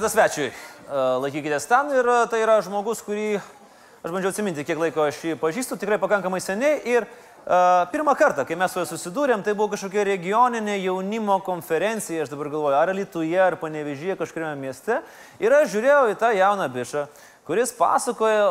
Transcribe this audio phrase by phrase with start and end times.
[0.00, 0.46] Metas svečiui.
[0.48, 5.18] E, Laikykitės ten ir e, tai yra žmogus, kurį aš bandžiau atsiminti, kiek laiko aš
[5.26, 6.78] jį pažįstu, tikrai pakankamai seniai.
[6.88, 12.24] Ir uh, pirmą kartą, kai mes su juo susidūrėm, tai buvo kažkokia regioninė jaunimo konferencija,
[12.24, 15.02] aš dabar galvoju, ar Lietuvoje, ar Panevežyje, kažkuriame mieste.
[15.36, 17.06] Ir aš žiūrėjau į tą jauną bišą,
[17.44, 18.50] kuris pasakojo,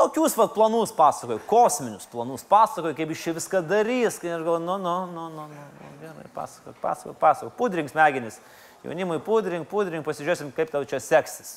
[0.00, 4.16] tokius vat planus pasakojo, kosminius planus pasakojo, kaip jis čia viską darys.
[4.22, 8.40] Kai aš galvoju, nu, nu, nu, nu, nu, gerai, pasakok, pasakok, pasakok, pudrink smegenis.
[8.86, 11.56] Jaunimui pudrink, pudrink, pasižiūrėsim, kaip tau čia seksis.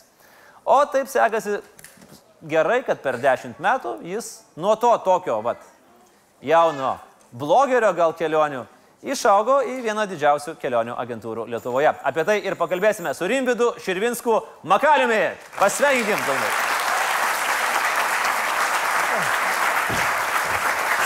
[0.66, 1.60] O taip sekasi
[2.50, 5.62] gerai, kad per dešimt metų jis nuo to tokio, vat,
[6.42, 6.96] jauno
[7.32, 8.64] blogerio gal kelionių
[9.06, 11.94] išaugo į vieną didžiausių kelionių agentūrų Lietuvoje.
[12.04, 15.22] Apie tai ir pakalbėsime su Rimbidu Širvinsku Makaliumi.
[15.60, 16.52] Pasveikinkim, Tomai.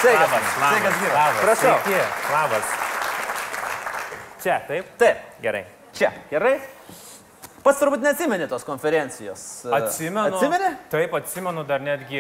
[0.04, 1.14] Sveikas, Labas, sveikas, gyvas.
[1.16, 1.38] labas.
[1.46, 1.78] Prašau.
[1.86, 2.02] Sveiki,
[2.34, 2.74] labas.
[4.44, 4.92] Čia, taip?
[5.00, 5.64] Taip, Gerai.
[6.04, 6.58] Čia, gerai.
[7.64, 9.64] Pats turbūt neatsimeni tos konferencijos.
[9.72, 10.36] Atsimenu.
[10.36, 10.74] Atsimeni?
[10.92, 12.20] Taip, atsimenu dar netgi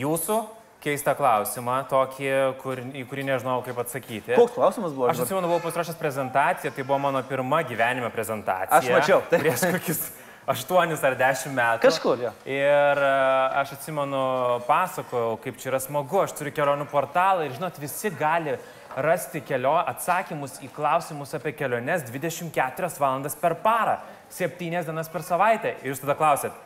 [0.00, 0.38] jūsų
[0.82, 2.30] keistą klausimą, tokį,
[2.62, 4.32] kur, į kurį nežinau kaip atsakyti.
[4.34, 5.10] Koks klausimas buvo?
[5.12, 8.80] Aš atsimenu, buvau pasiruošęs prezentaciją, tai buvo mano pirma gyvenime prezentacija.
[8.80, 9.44] Aš mačiau, taip.
[9.44, 10.02] Prieš kokius
[10.48, 11.82] 8 ar 10 metų.
[11.84, 12.32] Kažkur, jo.
[12.48, 13.12] Ir e,
[13.60, 14.22] aš atsimenu,
[14.66, 18.56] pasakojau, kaip čia yra smagu, aš turiu kelionių portalą ir, žinot, visi gali
[18.96, 23.98] rasti kelio atsakymus į klausimus apie keliones 24 valandas per parą,
[24.30, 25.76] 7 dienas per savaitę.
[25.82, 26.56] Ir jūs tada klausėt,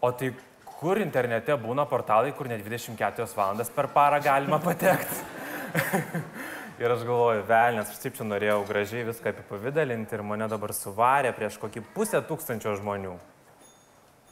[0.00, 0.32] o tai
[0.78, 5.22] kur internete būna portalai, kur ne 24 valandas per parą galima patekti?
[6.82, 11.32] ir aš galvoju, velnės, aš taip čia norėjau gražiai viską apipavydalinti ir mane dabar suvarė
[11.36, 13.14] prieš kokį pusę tūkstančio žmonių.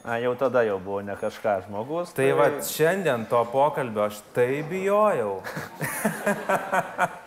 [0.03, 2.09] A, jau tada jau buvo ne kažką žmogus.
[2.11, 5.37] Tai va, šiandien to pokalbio aš tai bijojau.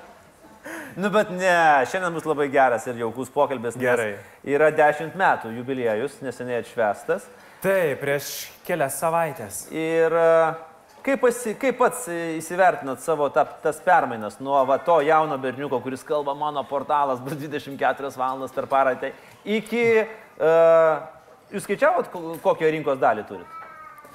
[0.96, 3.74] Nu, bet ne, šiandien bus labai geras ir jaukus pokalbis.
[3.76, 4.14] Gerai.
[4.48, 7.26] Yra dešimt metų jubiliejus, neseniai atšvestas.
[7.60, 8.30] Taip, prieš
[8.64, 9.58] kelias savaitės.
[9.76, 10.30] Ir e,
[11.04, 16.00] kaip, pasi, kaip pats įsivertinat savo ta, tas permainas nuo va, to jauno berniuko, kuris
[16.00, 19.12] kalba, mano portalas bus 24 valandas per parą, tai
[19.44, 19.84] iki...
[20.40, 21.15] Uh,
[21.52, 23.52] jūs skaičiavot, ko- kokią rinkos dalį turit?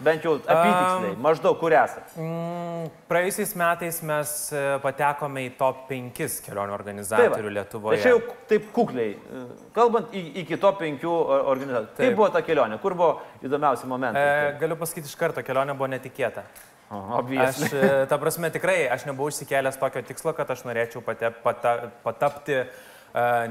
[0.02, 2.09] Bent jau apytiksliai, maždaug kur esate.
[2.18, 8.00] Mm, praėjusiais metais mes e, patekome į top 5 kelionių Tai organizatorių Lietuvoje.
[8.00, 9.44] Tai čia jau taip kukliai, e,
[9.75, 11.94] kalbant iki to penkių o- organizacijų.
[12.00, 12.18] Kaip Taip.
[12.18, 14.25] buvo ta kelionė, kur buvo įdomiausi momentai?
[14.25, 16.48] E, galiu pasakyti iš karto, kelionė buvo netikėta.
[16.92, 17.69] Aš, obviously.
[17.78, 22.58] e, ta prasme, tikrai, aš nebuvau išsikėlęs tokio tikslo, kad aš norėčiau patep, pata, patapti,
[22.66, 22.66] e,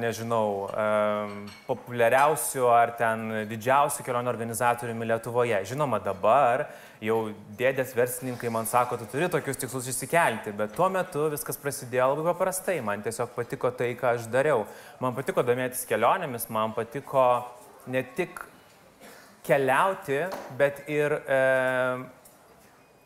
[0.01, 0.71] nežinau,
[1.67, 5.59] populiariausiu ar ten didžiausiu kelionių organizatoriumi Lietuvoje.
[5.69, 6.67] Žinoma, dabar
[7.01, 7.19] jau
[7.59, 12.33] dėdės verslininkai man sako, tu turi tokius tikslus išsikelti, bet tuo metu viskas prasidėjo labai
[12.33, 12.79] paprastai.
[12.85, 14.65] Man tiesiog patiko tai, ką aš dariau.
[15.01, 17.27] Man patiko domėtis kelionėmis, man patiko
[17.91, 18.43] ne tik
[19.45, 20.23] keliauti,
[20.61, 21.41] bet ir e,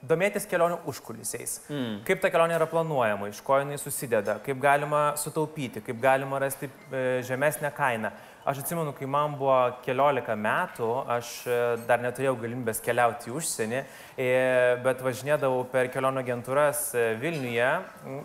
[0.09, 1.59] domėtis kelionių užkulisiais.
[1.71, 1.97] Mm.
[2.09, 6.69] Kaip ta kelionė yra planuojama, iš ko jinai susideda, kaip galima sutaupyti, kaip galima rasti
[6.69, 8.13] e, žemesnę kainą.
[8.45, 9.55] Aš atsimenu, kai man buvo
[9.87, 11.55] keliolika metų, aš e,
[11.89, 13.79] dar neturėjau galimybės keliauti į užsienį,
[14.21, 14.27] e,
[14.85, 16.83] bet važinėdavau per kelionių agentūras
[17.23, 17.71] Vilniuje,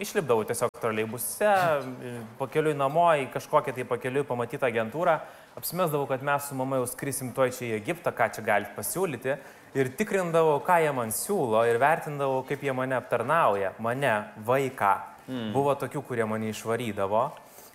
[0.04, 5.16] išlipdavau tiesiog troleibuse, e, pakeliui namo į kažkokią tai pakeliui pamatytą agentūrą,
[5.56, 9.40] apsimesdavau, kad mes su mama jau skrisim toj čia į Egiptą, ką čia galite pasiūlyti.
[9.78, 13.76] Ir tikrindavau, ką jie man siūlo ir vertindavau, kaip jie mane aptarnauja.
[13.84, 14.14] Mane,
[14.48, 14.96] vaiką.
[15.30, 15.52] Mm.
[15.54, 17.22] Buvo tokių, kurie mane išvarydavo.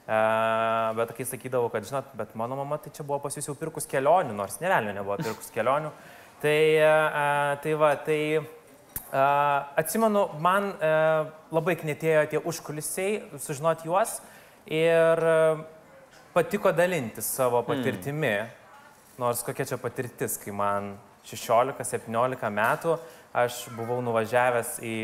[0.04, 0.18] E,
[0.98, 3.86] bet kai sakydavau, kad, žinot, bet mano mama tai čia buvo pas jūs jau pirkus
[3.88, 5.94] kelionių, nors nevelnio nebuvo pirkus kelionių.
[6.42, 6.90] Tai, e,
[7.62, 8.42] tai va, tai e,
[9.80, 10.92] atsimenu, man e,
[11.54, 14.18] labai knėtėjo tie užkulisiai, sužinoti juos
[14.66, 15.38] ir e,
[16.34, 18.36] patiko dalintis savo patirtimi.
[19.22, 22.98] Nors kokia čia patirtis, kai man 16-17 metų
[23.34, 24.96] aš buvau nuvažiavęs į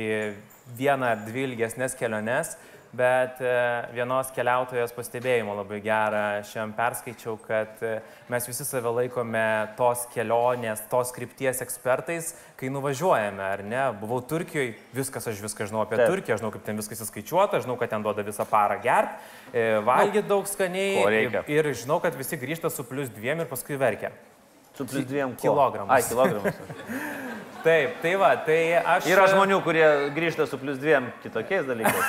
[0.79, 2.55] vieną ar dvi ilgesnės keliones,
[2.95, 3.51] bet e,
[3.95, 7.97] vienos keliautojos pastebėjimo labai gerą šiandien perskaičiau, kad e,
[8.31, 9.45] mes visi save laikome
[9.79, 13.85] tos kelionės, tos krypties ekspertais, kai nuvažiuojame, ar ne?
[14.01, 16.11] Buvau Turkijoje, viskas, aš viską žinau apie Taip.
[16.11, 19.19] Turkiją, žinau, kaip ten viskas įskaičiuota, žinau, kad ten duoda visą parą gert,
[19.51, 24.15] e, valgyti daug skaniai ir žinau, kad visi grįžta su plus dviem ir paskui verkia.
[24.77, 26.05] Su plus dviem kilogramais.
[26.05, 26.55] Ai, kilogramus.
[27.61, 29.05] Taip, tai va, tai aš...
[29.11, 29.85] Yra žmonių, kurie
[30.17, 32.07] grįžta su plus dviem kitokiais dalykais.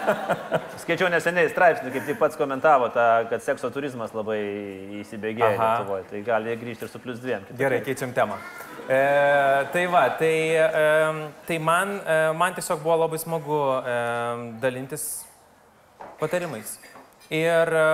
[0.82, 4.36] Skaičiau neseniai straipsnį, kaip tik pats komentavo, tą, kad sekso turizmas labai
[5.00, 5.54] įsibėgėjo.
[5.56, 6.04] Lietuvoje.
[6.10, 7.46] Tai gali grįžti ir su plus dviem.
[7.46, 7.62] kitokiais.
[7.62, 8.36] Gerai, keičiam temą.
[8.84, 8.98] E,
[9.72, 13.96] tai va, tai, e, tai man, e, man tiesiog buvo labai smagu e,
[14.60, 15.06] dalintis
[16.20, 16.76] patarimais.
[17.32, 17.88] Ir, e,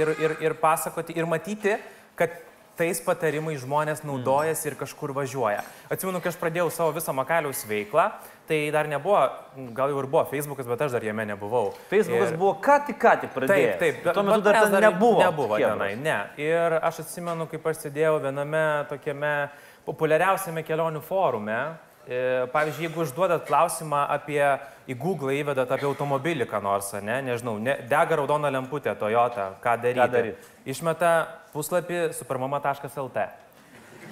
[0.00, 1.78] ir, ir, ir pasakoti, ir matyti,
[2.18, 2.34] kad
[2.78, 5.62] tais patarimais žmonės naudojasi ir kažkur važiuoja.
[5.92, 8.08] Atsimenu, kai aš pradėjau savo visą Makaliaus veiklą,
[8.48, 9.20] tai dar nebuvo,
[9.76, 11.72] gal jau ir buvo Facebookas, bet aš dar jame nebuvau.
[11.92, 12.38] Facebookas ir...
[12.40, 13.78] buvo ką tik, ką tik pradėjęs.
[13.80, 14.10] Taip, taip.
[14.10, 15.22] Tuo metu dar, dar nebuvo.
[15.22, 16.18] Nebuvo tenai, ne.
[16.42, 19.34] Ir aš atsimenu, kaip aš sėdėjau viename tokiame
[19.86, 21.58] populiariausiame kelionių forume.
[22.04, 24.42] E, pavyzdžiui, jeigu užduodat klausimą apie
[24.84, 29.78] į Google įvedat apie automobilį, ką nors, ne, nežinau, ne, dega raudona lemputė Toyota, ką
[29.80, 30.02] daryti.
[30.02, 30.52] Ką daryti?
[30.68, 31.14] Išmeta
[31.54, 33.24] puslapį supermama.lt.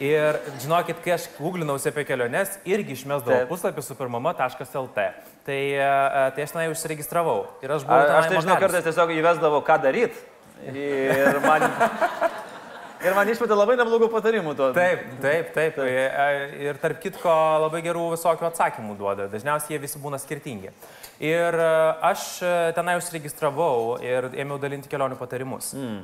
[0.02, 5.08] Ir žinokit, kai aš googlinausi apie keliones, irgi išmesdavau puslapį supermama.lt.
[5.44, 5.90] Tai, e,
[6.32, 7.42] tai aš tenai užsiregistravau.
[7.60, 8.06] Ir aš buvau...
[8.06, 10.24] A, aš tai žinau, kartais tiesiog įvesdavau, ką daryti.
[10.72, 11.68] Ir man...
[13.02, 14.68] Ir man išmetė labai neblogų patarimų to.
[14.76, 15.74] Taip, taip, taip.
[15.74, 15.78] taip.
[15.90, 16.34] E,
[16.68, 17.32] ir tarp kitko
[17.64, 19.26] labai gerų visokių atsakymų duoda.
[19.32, 20.70] Dažniausiai jie visi būna skirtingi.
[21.22, 21.66] Ir e,
[22.12, 25.72] aš e, tenai užsiregistravau ir ėmiau dalinti kelionių patarimus.
[25.74, 25.98] Mm.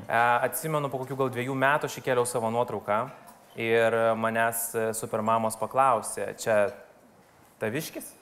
[0.49, 3.01] Atsimenu, po kokių gal dviejų metų aš įkėliau savo nuotrauką
[3.63, 4.69] ir manęs
[4.99, 6.65] supermamos paklausė, čia
[7.63, 8.18] taviškis?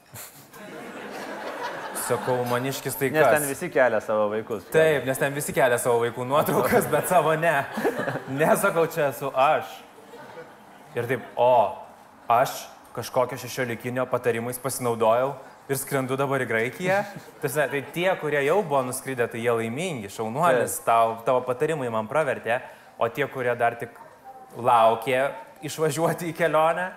[2.07, 3.19] Sakau, maniškis tai kas?
[3.19, 4.63] Nes ten visi kelia savo vaikus.
[4.71, 7.57] Taip, nes ten visi kelia savo vaikų nuotraukas, bet savo ne.
[8.31, 9.73] Nesakau, čia esu aš.
[10.95, 11.75] Ir taip, o,
[12.31, 12.55] aš
[12.95, 15.35] kažkokio šešiolikinio patarimais pasinaudojau
[15.67, 17.01] ir skrendu dabar į Graikiją.
[17.43, 22.07] Tarsi, tai tie, kurie jau buvo nuskridę, tai jie laimingi, šaunuolis, tavo, tavo patarimai man
[22.09, 22.61] pravertė,
[22.97, 23.99] o tie, kurie dar tik
[24.55, 25.27] laukė
[25.67, 26.87] išvažiuoti į kelionę,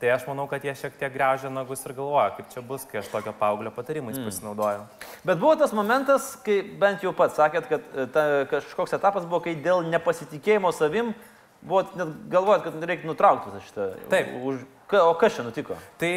[0.00, 3.00] Tai aš manau, kad jie šiek tiek greužia nagus ir galvoja, kaip čia bus, kai
[3.00, 4.26] aš tokio paauglio patarimais mm.
[4.28, 4.82] pasinaudoju.
[5.24, 9.40] Bet buvo tas momentas, kai bent jau pats sakėt, kad e, ta, kažkoks etapas buvo,
[9.46, 11.14] kai dėl nepasitikėjimo savim
[11.62, 13.88] buvo net galvojat, kad reikia nutraukti visą šitą.
[14.12, 14.36] Taip.
[14.44, 14.60] Už,
[15.00, 15.80] o kas čia nutiko?
[16.00, 16.12] Tai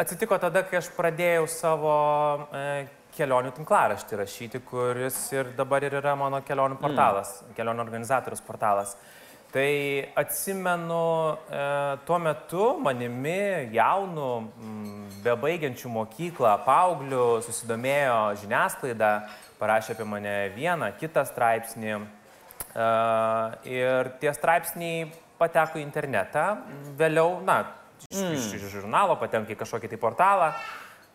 [0.00, 1.94] atsitiko tada, kai aš pradėjau savo
[2.54, 2.86] e,
[3.16, 6.82] kelionių tinklaraštį rašyti, kuris ir dabar ir yra mano kelionių mm.
[6.84, 7.56] portalas, mm.
[7.58, 8.94] kelionių organizatorius portalas.
[9.50, 11.62] Tai atsimenu, e,
[12.06, 14.28] tuo metu manimi jaunų,
[15.24, 19.10] bebaigiančių mokyklą, paauglių susidomėjo žiniasklaida,
[19.58, 21.98] parašė apie mane vieną, kitą straipsnį.
[21.98, 22.86] E,
[23.74, 25.10] ir tie straipsniai
[25.40, 26.46] pateko į internetą.
[27.00, 27.64] Vėliau, na,
[28.06, 28.34] iš, mm.
[28.38, 30.52] iš, iš žurnalo patenka į kažkokį tai portalą.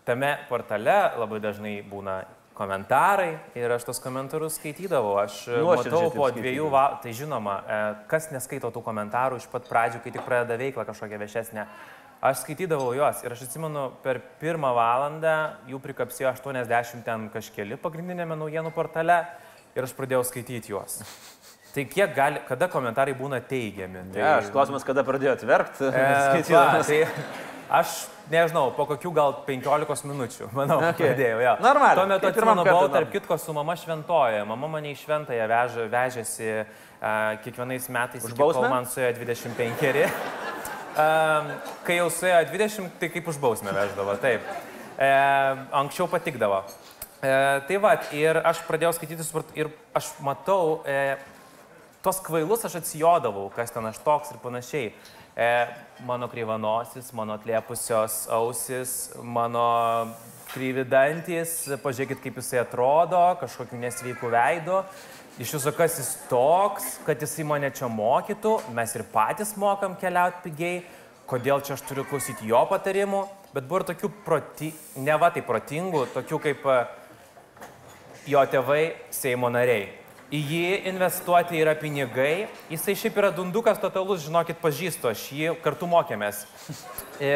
[0.05, 2.19] Tame portale labai dažnai būna
[2.55, 5.17] komentarai ir aš tos komentarus skaitydavau.
[5.21, 7.79] Aš e, matau po dviejų valandų, tai žinoma, e,
[8.11, 11.67] kas neskaito tų komentarų iš pat pradžių, kai tik pradeda veiklą kažkokią viešesnę.
[12.25, 15.35] Aš skaitydavau juos ir aš atsimenu, per pirmą valandą
[15.69, 19.19] jų prikapsėjo 80 ten kažkeli pagrindinėme naujienų portale
[19.75, 21.01] ir aš pradėjau skaityti juos.
[21.75, 24.05] Tai kiek gali, kada komentarai būna teigiami?
[24.13, 24.19] Tai...
[24.21, 25.89] Ja, aš klausimas, kada pradėjote verkti?
[25.91, 27.01] E, va, tai,
[27.75, 31.11] Aš nežinau, po kokių gal 15 minučių, manau, okay.
[31.11, 31.39] pradėjau.
[31.43, 31.55] Ja.
[31.63, 31.99] Normaliai.
[31.99, 34.43] Tuo metu atsimenu, buvau tarp kitko su mama šventoje.
[34.49, 36.69] Mama mane į šventąją vež, vežėsi uh,
[37.45, 40.05] kiekvienais metais, kol man suėjo 25.
[40.95, 41.51] Um,
[41.87, 44.47] kai jau suėjo 20, tai kaip už bausmę veždavo, taip.
[44.95, 45.07] E,
[45.75, 46.61] anksčiau patikdavo.
[47.19, 47.31] E,
[47.67, 49.25] tai va, ir aš pradėjau skaityti
[49.59, 51.17] ir aš matau, e,
[52.05, 54.91] tos kvailus aš atsijodavau, kas ten aš toks ir panašiai.
[55.35, 55.47] E,
[56.05, 58.91] mano kryvanosis, mano atliepusios ausis,
[59.23, 59.65] mano
[60.51, 64.83] kryvidantis, pažiūrėkit, kaip jisai atrodo, kažkokiu nesveiku veidu.
[65.41, 70.45] Iš jūsų kas jis toks, kad jisai mane čia mokytų, mes ir patys mokam keliauti
[70.45, 70.79] pigiai,
[71.27, 73.25] kodėl čia aš turiu klausyti jo patarimų,
[73.57, 74.71] bet buvo ir tokių, proti,
[75.01, 76.79] ne va tai protingų, tokių kaip e,
[78.29, 82.47] jo tėvai Seimo nariai į jį investuoti yra pinigai.
[82.71, 86.45] Jisai šiaip yra dundukas totalus, žinokit, pažįstu, aš jį kartu mokėmės.
[87.15, 87.29] E,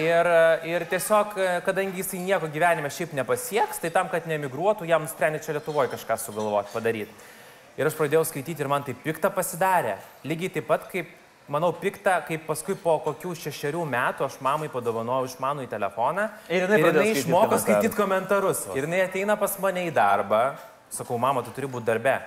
[0.00, 0.30] ir,
[0.70, 1.34] ir tiesiog,
[1.66, 6.16] kadangi jisai nieko gyvenime šiaip nepasieks, tai tam, kad neemigruotų, jam nusprendė čia Lietuvoje kažką
[6.22, 7.30] sugalvoti, padaryti.
[7.76, 9.98] Ir aš pradėjau skaityti ir man tai piktą pasidarė.
[10.26, 11.12] Lygiai taip pat kaip,
[11.50, 16.26] manau, piktą, kaip paskui po kokių šešerių metų aš mamai padovanojau išmanų į telefoną.
[16.48, 18.66] Ir jinai, ir jinai išmoko skaityti komentarus.
[18.76, 20.44] Ir jinai ateina pas mane į darbą
[20.90, 22.18] Sakau, mama, tu turi būti darbe.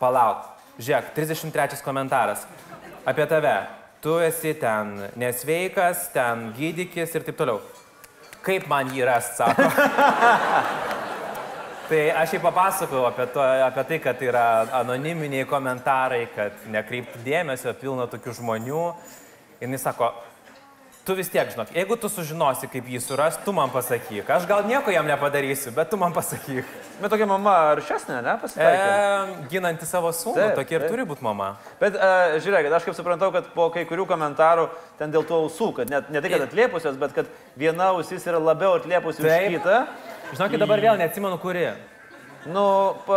[0.00, 0.44] Palauk.
[0.76, 2.42] Žiūrėk, 33 komentaras.
[3.06, 3.54] Apie tave.
[4.02, 7.62] Tu esi ten nesveikas, ten gydykis ir taip toliau.
[8.44, 9.64] Kaip man jį rast, sako.
[11.88, 14.44] tai aš jai papasakau apie, to, apie tai, kad yra
[14.82, 18.84] anoniminiai komentarai, kad nekreipti dėmesio, pilna tokių žmonių.
[19.62, 20.10] Ir jis sako,
[21.06, 24.26] tu vis tiek žinok, jeigu tu sužinosi, kaip jį suras, tu man pasakyk.
[24.26, 26.66] Aš gal nieko jam nepadarysiu, bet tu man pasakyk.
[26.98, 28.88] Bet tokia mama aršesnė, ne, pasitaikė?
[28.90, 30.90] E, ginanti savo sūnų, tokia ir taip.
[30.90, 31.52] turi būti mama.
[31.78, 34.66] Bet e, žiūrėkit, aš kaip suprantu, kad po kai kurių komentarų
[34.98, 38.40] ten dėl to ausų, kad net, ne tai, kad atliepusios, bet kad viena ausis yra
[38.42, 39.84] labiau atliepusi už kitą.
[40.32, 41.68] Žinokit, dabar vėl neatsimenu, kuri.
[42.50, 42.66] Nu,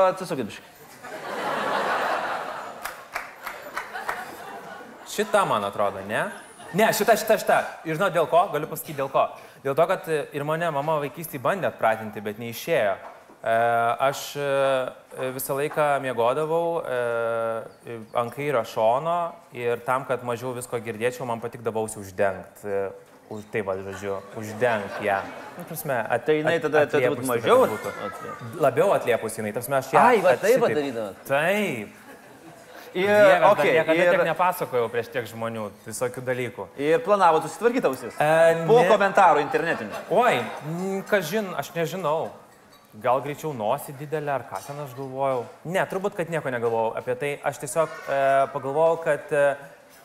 [0.04, 0.68] atsisukit biškai.
[5.10, 6.28] Šita, man atrodo, ne?
[6.74, 7.60] Ne, šita, šita, šita.
[7.90, 9.26] Ir žinau dėl ko, galiu pasakyti dėl ko.
[9.64, 12.94] Dėl to, kad ir mane mama vaikystėje bandė atpratinti, bet neišėjo.
[13.40, 13.54] E,
[14.04, 14.48] aš e,
[15.34, 19.20] visą laiką miegodavau e, ant kairio šono
[19.56, 22.82] ir tam, kad mažiau visko girdėčiau, man patikdavausi uždengti.
[23.30, 25.20] Už tai, va, žodžiu, uždengti ją.
[25.60, 28.62] Nu, prasme, at, Tai jinai tada atliepusi turbūt tokia mažiau.
[28.66, 30.02] Labiau atliepusi jinai, tarsi aš ją.
[30.02, 31.20] Ai, va, taip šitaip- padarydavot.
[31.30, 31.99] Taip.
[32.94, 36.68] Ir, Dieve, okay, niekada tiek ir, nepasakojau prieš tiek žmonių, visokių dalykų.
[36.82, 38.14] ir planavo susitvarkyti ausis.
[38.18, 38.88] E, Po ne.
[38.90, 40.04] komentarų internetinių.
[40.10, 40.40] Oi,
[41.10, 42.30] kažin, aš nežinau.
[43.04, 45.44] Gal greičiau nosį didelę ar ką ten aš galvojau.
[45.70, 47.36] Ne, turbūt, kad nieko negalvojau apie tai.
[47.46, 48.18] Aš tiesiog e,
[48.56, 49.44] pagalvojau, kad e,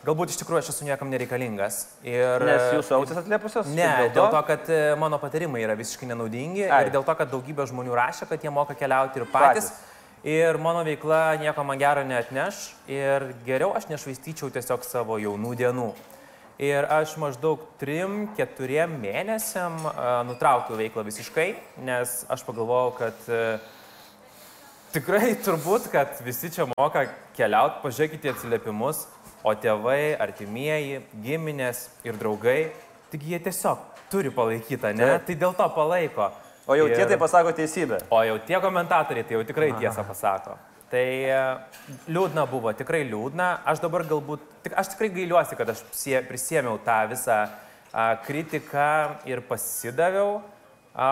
[0.04, 1.78] galbūt iš tikrųjų aš esu niekam nereikalingas.
[2.04, 3.72] Ir, Nes jūsų ausis atliepusios?
[3.72, 6.82] Ne, Tik dėl to, kad e, mano patarimai yra visiškai nenaudingi Ai.
[6.84, 9.72] ir dėl to, kad daugybė žmonių rašė, kad jie moka keliauti ir patys.
[9.72, 9.90] Patys.
[10.24, 15.88] Ir mano veikla nieko man gero neatneš ir geriau aš nešvaistyčiau tiesiog savo jaunų dienų.
[16.64, 19.76] Ir aš maždaug 3-4 mėnesiam
[20.24, 21.48] nutraukiau veiklą visiškai,
[21.84, 23.42] nes aš pagalvojau, kad e,
[24.96, 27.04] tikrai turbūt, kad visi čia moka
[27.36, 29.04] keliauti, pažiūrėkite atsiliepimus,
[29.44, 32.70] o tėvai, artimieji, giminės ir draugai,
[33.12, 35.18] tik jie tiesiog turi palaikyti, ne?
[35.20, 36.32] Tai dėl to palaiko.
[36.66, 37.98] O jau Ir- tie tai pasako teisybę.
[38.10, 40.56] O jau tie komentatoriai tai jau tikrai tiesą pasako.
[40.90, 41.40] Tai e,
[42.08, 43.48] liūdna buvo, tikrai liūdna.
[43.68, 45.82] Aš dabar galbūt, tik, aš tikrai gailiuosi, kad aš
[46.28, 47.38] prisėmiau tą visą
[47.92, 48.86] a, kritiką
[49.28, 50.38] ir pasidaviau,
[50.94, 51.08] a,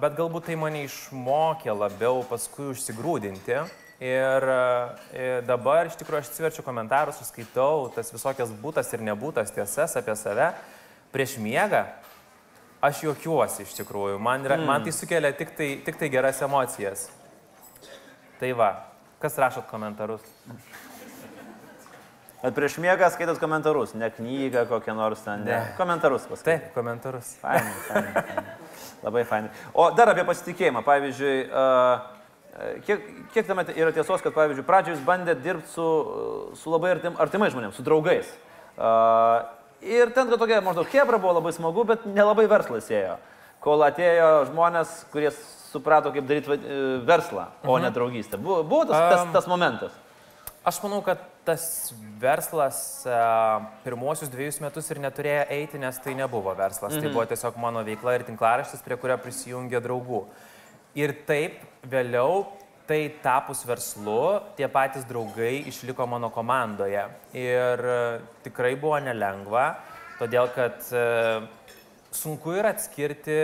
[0.00, 3.60] bet galbūt tai mane išmokė labiau paskui užsigrūdinti.
[3.98, 9.98] Ir e, dabar iš tikrųjų aš atsiverčiu komentarus, skaitau tas visokias būtas ir nebūtas tiesas
[9.98, 10.52] apie save
[11.12, 11.84] prieš miegą.
[12.78, 14.68] Aš juokiuosi iš tikrųjų, man, yra, mm.
[14.70, 17.08] man tai sukelia tik tai, tik tai geras emocijas.
[18.38, 18.68] Tai va,
[19.18, 20.22] kas rašot komentarus?
[22.38, 25.42] Bet prieš miegą skaitot komentarus, ne knygą kokią nors ten.
[25.42, 25.56] Ne.
[25.56, 25.72] Ne.
[25.74, 26.46] Komentarus paskaitot.
[26.46, 27.32] Taip, komentarus.
[27.42, 28.46] Fainai, fainai.
[29.02, 29.50] Labai fainai.
[29.74, 30.84] O dar apie pasitikėjimą.
[30.86, 35.88] Pavyzdžiui, uh, kiek, kiek tam yra tiesos, kad, pavyzdžiui, pradžioje jūs bandėte dirbti su,
[36.62, 38.30] su labai artim, artimai žmonėmis, su draugais.
[38.78, 43.16] Uh, ir ten, tokia maždaug hebra buvo labai smagu, bet nelabai verslas ėjo.
[43.62, 45.32] Kol atėjo žmonės, kurie
[45.68, 48.38] suprato, kaip daryti uh, verslą, o ne draugystę.
[48.40, 49.32] Buvo, buvo tas, tas, Am.
[49.34, 49.96] tas momentas.
[50.68, 56.52] Aš manau, kad tas verslas a, pirmosius dviejus metus ir neturėjo eiti, nes tai nebuvo
[56.58, 56.92] verslas.
[56.92, 57.06] Mhm.
[57.06, 60.26] Tai buvo tiesiog mano veikla ir tinklaraštis, prie kurio prisijungė draugų.
[60.98, 62.44] Ir taip vėliau
[62.88, 67.04] tai tapus verslu, tie patys draugai išliko mano komandoje.
[67.36, 67.98] Ir e,
[68.46, 69.66] tikrai buvo nelengva,
[70.16, 71.04] todėl kad e,
[72.16, 73.36] sunku yra atskirti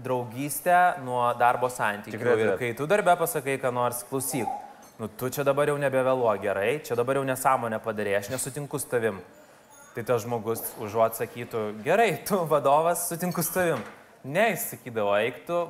[0.00, 2.16] draugystę nuo darbo santykių.
[2.16, 4.48] Tikrai ir kai tu darbę pasakai, ką nors klausyk,
[4.98, 8.90] nu tu čia dabar jau nebevėluo gerai, čia dabar jau nesąmonę padarė, aš nesutinku su
[8.90, 9.20] tavim.
[9.94, 13.84] Tai tas žmogus užuot sakytų, gerai, tu vadovas, sutinku su tavim.
[14.24, 15.60] Ne, jis sakydavo, eik tu.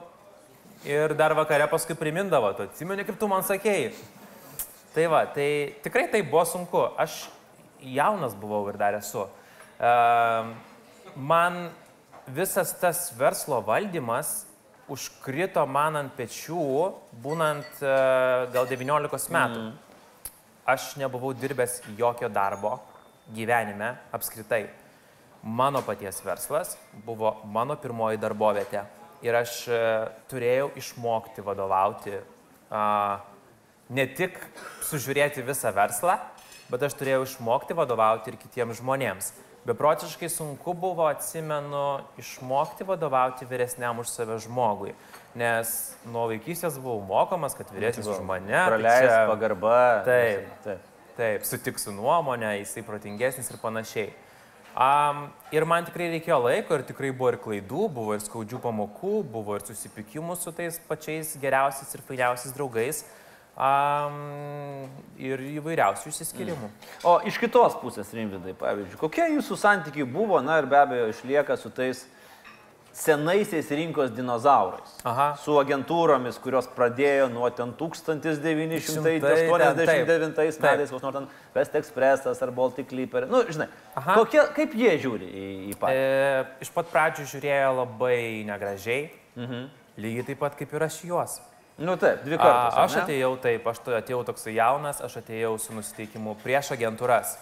[0.84, 3.94] Ir dar vakare paskui primindavo, tu atsimeni, kaip tu man sakėjai.
[4.94, 5.48] Tai va, tai
[5.82, 6.84] tikrai tai buvo sunku.
[7.00, 7.24] Aš
[7.80, 9.24] jaunas buvau ir dar esu.
[9.80, 10.54] Ehm,
[11.14, 11.70] Man
[12.26, 14.46] visas tas verslo valdymas
[14.90, 16.64] užkrito man ant pečių,
[17.22, 17.92] būnant e,
[18.50, 19.62] gal 19 metų.
[20.66, 22.80] Aš nebuvau dirbęs jokio darbo
[23.30, 24.66] gyvenime apskritai.
[25.44, 26.74] Mano paties verslas
[27.06, 28.82] buvo mano pirmoji darbovietė.
[29.24, 29.80] Ir aš e,
[30.28, 32.18] turėjau išmokti vadovauti,
[33.94, 34.36] ne tik
[34.84, 36.18] sužiūrėti visą verslą,
[36.68, 39.32] bet aš turėjau išmokti vadovauti ir kitiems žmonėms.
[39.64, 44.92] Beprotiškai sunku buvo, atsimenu, išmokti vadovauti vyresniam už save žmogui.
[45.34, 48.52] Nes nuo vaikystės buvau mokomas, kad vyresnis už mane.
[48.52, 49.78] tai Praleis, čia- pagarba.
[50.04, 50.50] Taip.
[50.66, 50.90] taip.
[51.14, 54.12] Taip, sutiks su nuomonė, jisai protingesnis ir panašiai.
[54.74, 59.20] Um, ir man tikrai reikėjo laiko ir tikrai buvo ir klaidų, buvo ir skaudžių pamokų,
[59.30, 63.04] buvo ir susipykimų su tais pačiais geriausiais ir fainiausiais draugais
[63.54, 66.72] um, ir įvairiausių išsiskirimų.
[67.06, 71.54] O iš kitos pusės, Rimvidai, pavyzdžiui, kokie jūsų santykiai buvo, na ir be abejo išlieka
[71.60, 72.02] su tais
[72.94, 74.92] senaisiais rinkos dinozaurais?
[75.04, 75.32] Aha.
[75.42, 82.52] Su agentūromis, kurios pradėjo nuo ten 1989 Šimtai, metais, koks nors ten West Expressas ar
[82.54, 83.26] Baltic Clipper.
[83.30, 83.66] Nu, žinai,
[83.98, 84.14] Aha.
[84.20, 86.04] kokie, kaip jie žiūri į, į patį?
[86.04, 89.66] E, iš pat pradžių žiūrėjo labai negražiai, mhm.
[89.98, 91.40] lygiai taip pat kaip ir aš juos.
[91.74, 92.78] Nu taip, dvi A, kartus.
[92.78, 97.34] aš atėjau taip, aš tu- atėjau toksai jaunas, aš atėjau su nusiteikimu prieš agentūras.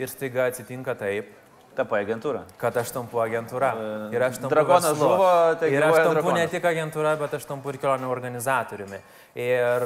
[0.00, 1.28] Ir staiga atsitinka taip,
[1.74, 2.44] Tapai agentūra.
[2.58, 3.72] kad aš tampu agentūra.
[3.74, 5.08] E, Ir aš tampu drakonas verslu.
[5.08, 6.50] žuvo, tai Ir aš tampu ne drakonas.
[6.50, 9.00] tik agentūra, bet aš tampu ir kelionių organizatoriumi.
[9.34, 9.82] Ir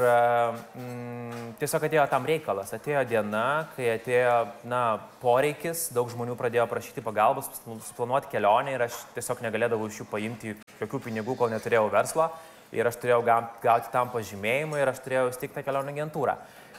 [0.76, 2.72] mm, tiesiog atėjo tam reikalas.
[2.76, 3.44] Atėjo diena,
[3.76, 4.34] kai atėjo
[4.68, 4.82] na,
[5.22, 7.48] poreikis, daug žmonių pradėjo prašyti pagalbos,
[7.88, 12.28] suplanuoti kelionę ir aš tiesiog negalėdavau iš jų paimti jokių pinigų, kol neturėjau verslo.
[12.76, 16.34] Ir aš turėjau ga- gauti tam pažymėjimą ir aš turėjau įsteigti kelionių agentūrą.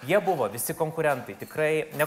[0.05, 2.05] Jie buvo visi konkurentai, tikrai ne,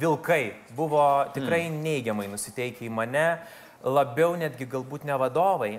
[0.00, 1.02] vilkai buvo
[1.34, 3.26] tikrai neigiamai nusiteikę į mane,
[3.84, 5.74] labiau netgi galbūt ne vadovai,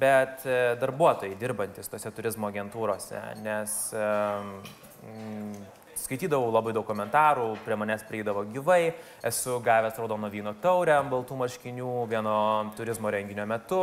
[0.00, 5.64] bet e, darbuotojai dirbantis tose turizmo agentūrose, nes mm,
[6.04, 11.38] skaitydavau labai daug komentarų, prie manęs prieidavo gyvai, esu gavęs raudono vyno taurę ant baltų
[11.40, 12.36] marškinių vieno
[12.78, 13.82] turizmo renginio metu,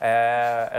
[0.00, 0.12] e,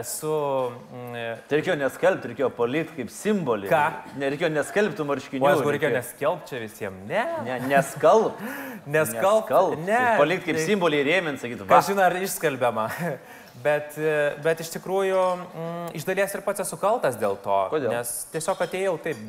[0.02, 0.32] esu
[0.72, 3.70] mm, Tai reikėjo neskelbti, reikėjo palikti kaip simbolį.
[3.72, 3.82] Ką?
[4.22, 5.46] Nereikėjo neskelbti marškinių.
[5.46, 7.26] O jeigu reikėjo neskelbti čia visiems, ne.
[7.48, 8.42] Ne, neskalb.
[8.98, 10.02] Neskalb, ne.
[10.18, 11.68] Palikti kaip simbolį rėmint, sakytų.
[11.68, 11.78] va.
[11.78, 12.90] Kažin ar išskelbiama.
[13.62, 17.58] Bet, e, bet iš tikrųjų, mm, iš dalies ir pats esu kaltas dėl to.
[17.70, 17.92] Kodėl?
[17.94, 19.20] Nes tiesiog atėjau taip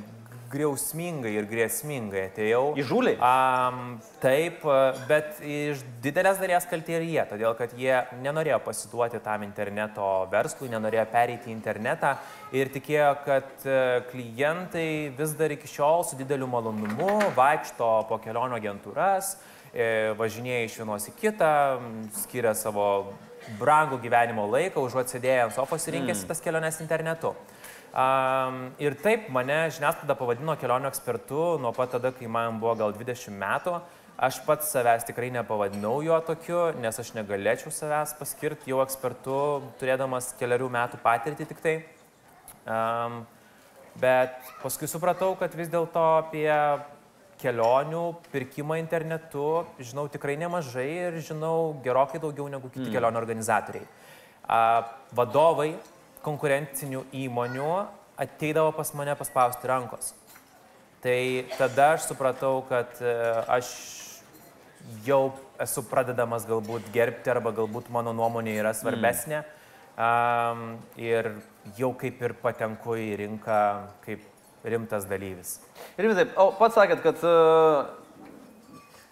[0.53, 2.63] griausmingai ir grėsmingai atėjau.
[2.81, 3.17] Įžūliai?
[3.19, 4.65] Um, taip,
[5.09, 10.71] bet iš didelės dalies kaltė ir jie, todėl kad jie nenorėjo pasiduoti tam interneto verslui,
[10.73, 12.15] nenorėjo pereiti į internetą
[12.57, 13.81] ir tikėjo, kad e,
[14.11, 14.87] klientai
[15.19, 19.35] vis dar iki šiol su dideliu malonumu vaikšto po kelionių agentūras,
[19.73, 21.53] e, važinėja iš vienos į kitą,
[22.23, 22.89] skiria savo
[23.59, 27.35] brangų gyvenimo laiką, užuot sėdėję ant sofos ir rinkėsi tas keliones internetu.
[27.93, 32.95] Um, ir taip mane žiniasklaida pavadino kelionių ekspertu nuo pat tada, kai man buvo gal
[32.97, 33.75] 20 metų.
[34.23, 39.37] Aš pats savęs tikrai nepavadinau jo tokiu, nes aš negalėčiau savęs paskirti jau ekspertu,
[39.81, 41.77] turėdamas keliarių metų patirtį tik tai.
[42.65, 43.23] Um,
[44.01, 46.49] bet paskui supratau, kad vis dėlto apie
[47.43, 48.03] kelionių
[48.33, 52.95] pirkimą internetu žinau tikrai nemažai ir žinau gerokai daugiau negu kiti mm.
[52.95, 53.89] kelionių organizatoriai.
[54.47, 54.61] A,
[55.17, 55.75] vadovai
[56.25, 57.71] konkurencinių įmonių
[58.23, 60.13] ateidavo pas mane paspausti rankos.
[61.03, 61.19] Tai
[61.59, 63.15] tada aš supratau, kad e,
[63.51, 63.71] aš
[65.07, 65.33] jau
[65.63, 69.43] esu pradedamas galbūt gerbti arba galbūt mano nuomonė yra svarbesnė.
[69.43, 69.59] Mm.
[69.93, 70.61] Um,
[70.97, 71.27] ir
[71.77, 73.59] jau kaip ir patenku į rinką
[74.07, 74.23] kaip
[74.65, 75.59] rimtas dalyvis.
[76.01, 77.91] Ir taip, o pats sakėt, kad uh,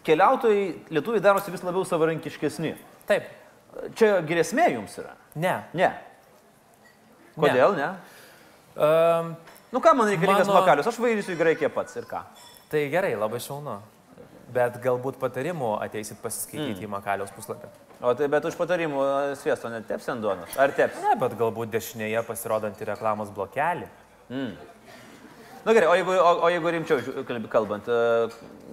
[0.08, 2.72] keliautojai lietuviai darosi vis labiau savarankiškesni.
[3.10, 3.28] Taip,
[3.98, 5.14] Čia grėsmė jums yra?
[5.34, 5.52] ne.
[5.74, 5.90] Ne.
[7.36, 7.92] Kodėl ne?
[8.74, 9.34] Um,
[9.70, 12.24] Nu ką man reikalingas Mano- makalius, aš vairysiu į Graikiją pats ir ką.
[12.70, 13.80] tai gerai, labai šaunu.
[14.50, 16.86] Bet galbūt patarimų ateisit pasiskaityti mm.
[16.86, 17.68] į Makaliaus puslapį.
[18.02, 20.56] O tai bet už patarimų e, sviesto neteps ant duonos.
[20.58, 20.98] Ar teps?
[21.04, 23.86] Ne, bet galbūt dešinėje pasirodantį reklamos blokelį.
[25.64, 26.98] Na gerai, o jeigu, o, o jeigu rimčiau
[27.52, 28.28] kalbant, e,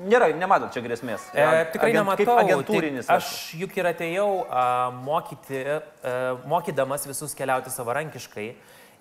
[0.07, 1.25] nėra, nematot čia grėsmės.
[1.35, 2.25] E, tikrai Agent- nematau.
[2.29, 3.09] Kaip agentūrinis.
[3.11, 4.63] Aš juk ir atėjau a,
[4.95, 6.13] mokyti, a,
[6.47, 8.47] mokydamas visus keliauti savarankiškai.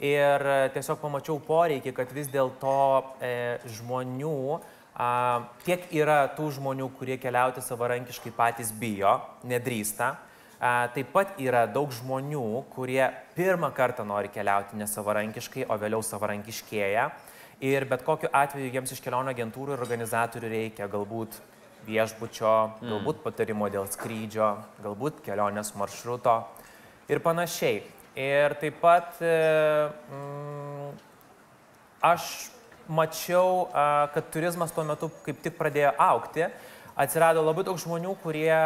[0.06, 0.42] Ir
[0.74, 2.74] tiesiog pamačiau poreikį, kad vis dėlto
[3.22, 3.30] e,
[3.78, 4.58] žmonių,
[4.98, 5.08] a,
[5.62, 9.14] tiek yra tų žmonių, kurie keliauti savarankiškai patys bijo,
[9.46, 10.16] nedrįsta.
[10.58, 13.04] A, taip pat yra daug žmonių, kurie
[13.38, 17.08] pirmą kartą nori keliauti nesavarankiškai, o vėliau savarankiškėja.
[17.64, 21.38] Ir bet kokiu atveju jiems iš kelionių agentūrų ir organizatorių reikia galbūt
[21.86, 24.50] viešbučio, galbūt patarimo dėl skrydžio,
[24.84, 26.42] galbūt kelionės maršruto
[27.08, 27.80] ir panašiai.
[28.16, 29.32] Ir taip pat e,
[30.12, 30.92] mm,
[32.04, 32.28] aš
[32.88, 36.46] mačiau, a, kad turizmas tuo metu kaip tik pradėjo aukti.
[36.96, 38.56] Atsirado labai daug žmonių, kurie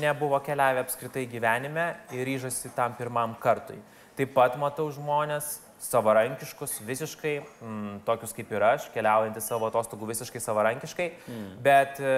[0.00, 3.76] nebuvo keliavę apskritai gyvenime ir ryžosi tam pirmam kartui.
[4.16, 10.40] Taip pat matau žmonės savarankiškus, visiškai, mm, tokius kaip ir aš, keliaujantys savo atostogų visiškai
[10.40, 11.48] savarankiškai, mm.
[11.64, 12.12] bet e,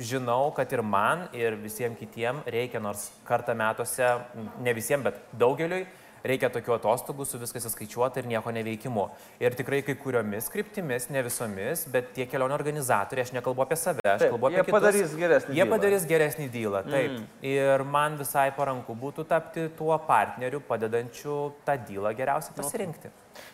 [0.00, 5.20] žinau, kad ir man, ir visiems kitiems reikia nors kartą metuose, m, ne visiems, bet
[5.38, 5.84] daugeliui,
[6.26, 9.08] reikia tokių atostogų su viskas įskaičiuota ir nieko neveikimu.
[9.42, 14.02] Ir tikrai kai kuriomis kryptimis, ne visomis, bet tie kelionių organizatoriai, aš nekalbu apie save,
[14.04, 14.76] aš Taip, kalbu apie jie kitus.
[14.78, 15.70] padarys geresnį Jie dylą.
[15.74, 17.16] padarys geresnį dylą, taip.
[17.18, 17.26] Mm.
[17.52, 23.10] Ir man visai paranku būtų tapti tuo partneriu, padedančiu tą dylą geriausiai pasirinkti.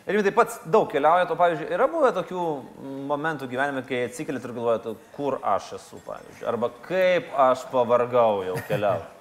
[0.09, 2.41] Ir jūs taip pat daug keliaujate, pavyzdžiui, yra buvę tokių
[3.09, 8.57] momentų gyvenime, kai atsikeliat ir galvojate, kur aš esu, pavyzdžiui, arba kaip aš pavargau jau
[8.67, 9.15] keliauti.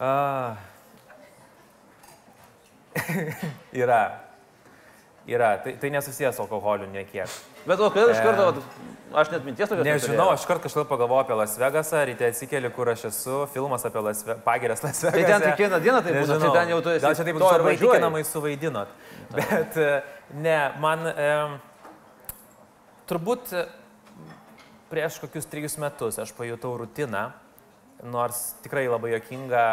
[0.00, 0.56] Uh,
[3.82, 4.02] yra.
[5.28, 5.58] Yra.
[5.62, 7.28] Tai, tai nesusijęs su alkoholiu niekiek.
[7.68, 8.78] Bet o kodėl iš karto, vat,
[9.20, 12.88] aš net minties tokios Nežinau, aš kart kažkaip pagalvojau apie Las Vegasą, ryte atsikeli, kur
[12.90, 15.20] aš esu, filmas apie Las Ve pagirias Las Vegasą.
[15.20, 17.04] Tai ten kiekvieną dieną tai būna, tai ten jau tu esi.
[17.04, 18.96] Gal čia taip to ir įtikinamai suvaidinot.
[19.36, 19.90] Bet e,
[20.40, 21.30] ne, man e,
[23.12, 23.66] turbūt e,
[24.90, 27.28] prieš kokius trejus metus aš pajutau rutiną,
[28.02, 29.66] nors tikrai labai jokinga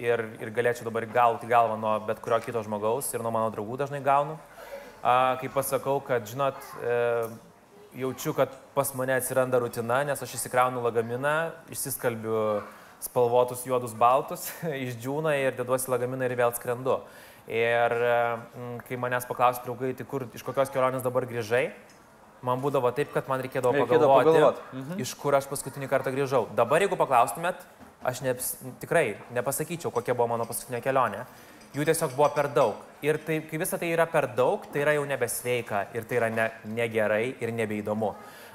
[0.00, 3.78] ir, ir galėčiau dabar gauti galvą nuo bet kurio kito žmogaus ir nuo mano draugų
[3.84, 4.38] dažnai gaunu.
[5.04, 6.94] A, kai pasakau, kad, žinot, e,
[8.00, 12.62] jaučiu, kad pas mane atsiranda rutina, nes aš įsikraunu lagaminą, išsiskalbiu
[13.04, 14.48] spalvotus juodus baltus,
[14.86, 17.02] išdžiūna ir deduosi lagaminą ir vėl skrendu.
[17.44, 17.92] Ir
[18.88, 21.66] kai manęs paklausė draugai, tai kur, iš kokios kelionės dabar grįžai,
[22.44, 24.64] man būdavo taip, kad man reikėdavo, reikėdavo pagalvoti, pagalvoti.
[24.80, 25.02] Mhm.
[25.04, 26.46] iš kur aš paskutinį kartą grįžau.
[26.56, 27.60] Dabar, jeigu paklaustumėt,
[28.04, 28.36] aš ne,
[28.82, 31.24] tikrai nepasakyčiau, kokia buvo mano paskutinė kelionė.
[31.74, 32.78] Jų tiesiog buvo per daug.
[33.02, 36.30] Ir tai, kai visa tai yra per daug, tai yra jau nebesveika ir tai yra
[36.30, 38.12] ne, negerai ir nebeįdomu.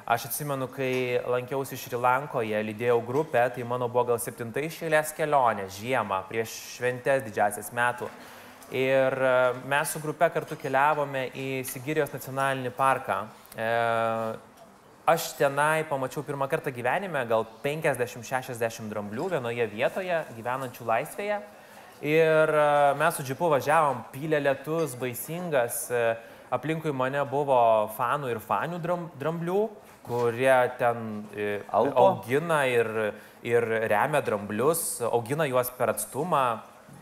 [0.09, 6.23] Aš atsimenu, kai lankiausi Šrilankoje, lydėjau grupę, tai mano buvo gal septinta išėlės kelionė, žiemą,
[6.31, 8.07] prieš šventės didžiasias metų.
[8.73, 9.35] Ir e,
[9.69, 13.19] mes su grupe kartu keliavome į Sigirijos nacionalinį parką.
[13.53, 13.69] E,
[15.09, 21.37] Aš tenai pamačiau pirmą kartą gyvenime gal 50-60 dramblių vienoje vietoje, gyvenančių laisvėje.
[22.05, 22.65] Ir e,
[22.99, 26.03] mes su džipu važiavom, pylė lietus, baisingas, e,
[26.53, 27.57] aplinkui mane buvo
[27.95, 28.77] fanų ir fanių
[29.17, 29.59] dramblių,
[30.05, 32.05] kurie ten e, Alpo.
[32.05, 32.91] augina ir,
[33.41, 36.43] ir remia dramblius, augina juos per atstumą,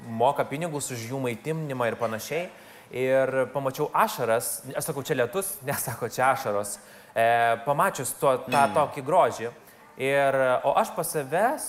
[0.07, 2.47] moka pinigus už jų maitinimą ir panašiai.
[2.87, 6.77] Ir pamačiau ašaras, aš sakau, čia lietus, nesako, čia ašaros
[7.17, 8.75] e, pamačius to, tą mm.
[8.77, 9.51] tokį grožį.
[9.97, 11.63] Ir, o aš pas savęs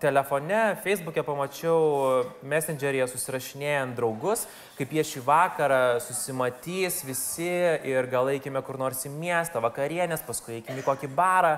[0.00, 4.42] telefone, Facebook'e pamačiau Messenger'yje susirašinėjant draugus,
[4.76, 7.48] kaip jie šį vakarą susimatys visi
[7.88, 11.54] ir gal eikime kur nors į miestą, vakarienės, paskui eikime į kokį barą.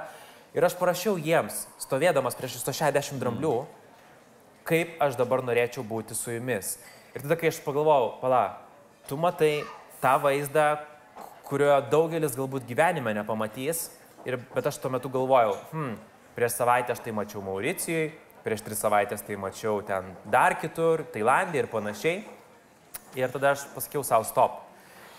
[0.54, 3.56] Ir aš parašiau jiems, stovėdamas prieš 160 dramblių,
[4.68, 6.76] kaip aš dabar norėčiau būti su jumis.
[7.16, 8.44] Ir tada, kai aš pagalvojau, pala,
[9.10, 9.64] tu matai
[9.98, 10.76] tą vaizdą,
[11.48, 13.88] kurio daugelis galbūt gyvenime nepamatys.
[14.26, 15.92] Ir, bet aš tuo metu galvojau, hmm,
[16.36, 18.10] prieš savaitę aš tai mačiau Mauricijui,
[18.44, 22.24] prieš tris savaitės tai mačiau ten dar kitur, Tailandė ir panašiai.
[23.16, 24.58] Ir tada aš pasakiau savo stop.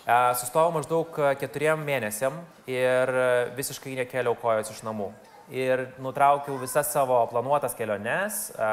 [0.04, 2.36] E, sustojau maždaug keturiem mėnesiam
[2.70, 3.14] ir
[3.58, 5.10] visiškai nekėliau kojos iš namų.
[5.50, 8.70] Ir nutraukiau visas savo planuotas keliones e,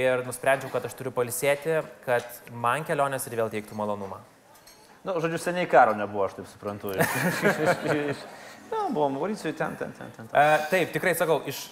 [0.00, 4.18] ir nusprendžiau, kad aš turiu palisėti, kad man kelionės ir vėl teiktų malonumą.
[5.08, 6.90] Na, nu, žodžiu, seniai karo nebuvo, aš taip suprantu.
[8.68, 10.10] Na, buvom Mauricijui ten, ten, ten.
[10.12, 10.26] ten.
[10.36, 11.62] E, taip, tikrai sakau, iš,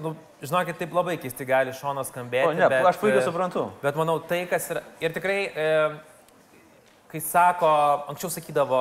[0.00, 2.48] nu, žinokit, taip labai keisti gali šono skambėti.
[2.48, 3.66] O, ne, bet, aš puikiai suprantu.
[3.82, 4.80] Bet manau, tai, kas yra.
[5.04, 5.66] Ir tikrai, e,
[7.12, 7.74] kai sako,
[8.14, 8.80] anksčiau sakydavo,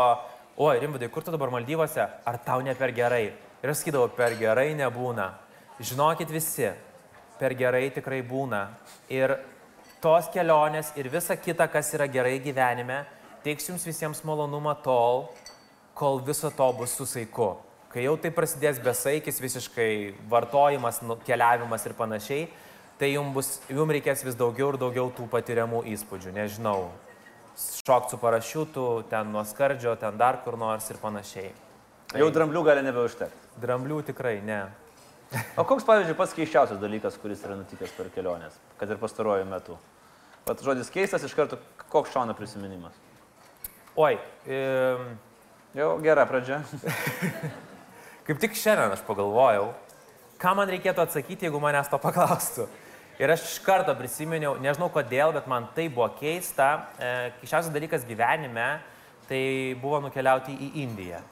[0.55, 3.25] oi, Rimbudai, kur tu dabar Maldyvose, ar tau ne per gerai?
[3.59, 5.27] Ir aš sakydavau, per gerai nebūna.
[5.83, 6.71] Žinokit visi,
[7.43, 8.69] per gerai tikrai būna.
[9.11, 9.35] Ir
[9.99, 13.03] tos kelionės ir visa kita, kas yra gerai gyvenime,
[13.47, 15.29] teiks jums visiems malonumą tol,
[15.95, 17.55] kol viso to bus su saiku.
[17.87, 19.91] Kai jau tai prasidės besaikis, visiškai
[20.29, 22.49] vartojimas, nu, keliavimas ir panašiai,
[22.99, 26.33] tai jums, bus, jums reikės vis daugiau ir daugiau tų patiriamų įspūdžių.
[26.35, 26.89] Nežinau,
[27.55, 31.55] šokti su parašiutu, ten nuo skardžio, ten dar kur nors ir panašiai.
[32.11, 32.19] Tai...
[32.19, 33.55] Jau dramblių gali nebeužtekti.
[33.63, 34.65] Dramblių tikrai ne.
[35.55, 39.79] o koks, pavyzdžiui, pats keiščiausias dalykas, kuris yra nutikęs per keliones, kad ir pastaruoju metu?
[40.47, 43.06] Pat žodis keistas iš karto, koks šauna prisiminimas?
[43.97, 44.13] Oi.
[44.45, 44.57] E...
[45.73, 46.59] Jau gera pradžia.
[48.27, 49.71] Kaip tik šiandien aš pagalvojau,
[50.37, 52.67] ką man reikėtų atsakyti, jeigu manęs to paklaustų.
[53.17, 56.69] Ir aš iš karto prisiminiau, nežinau kodėl, bet man tai buvo keista.
[57.01, 58.67] E, Keiščiausias dalykas gyvenime
[59.25, 59.41] tai
[59.81, 61.23] buvo nukeliauti į Indiją.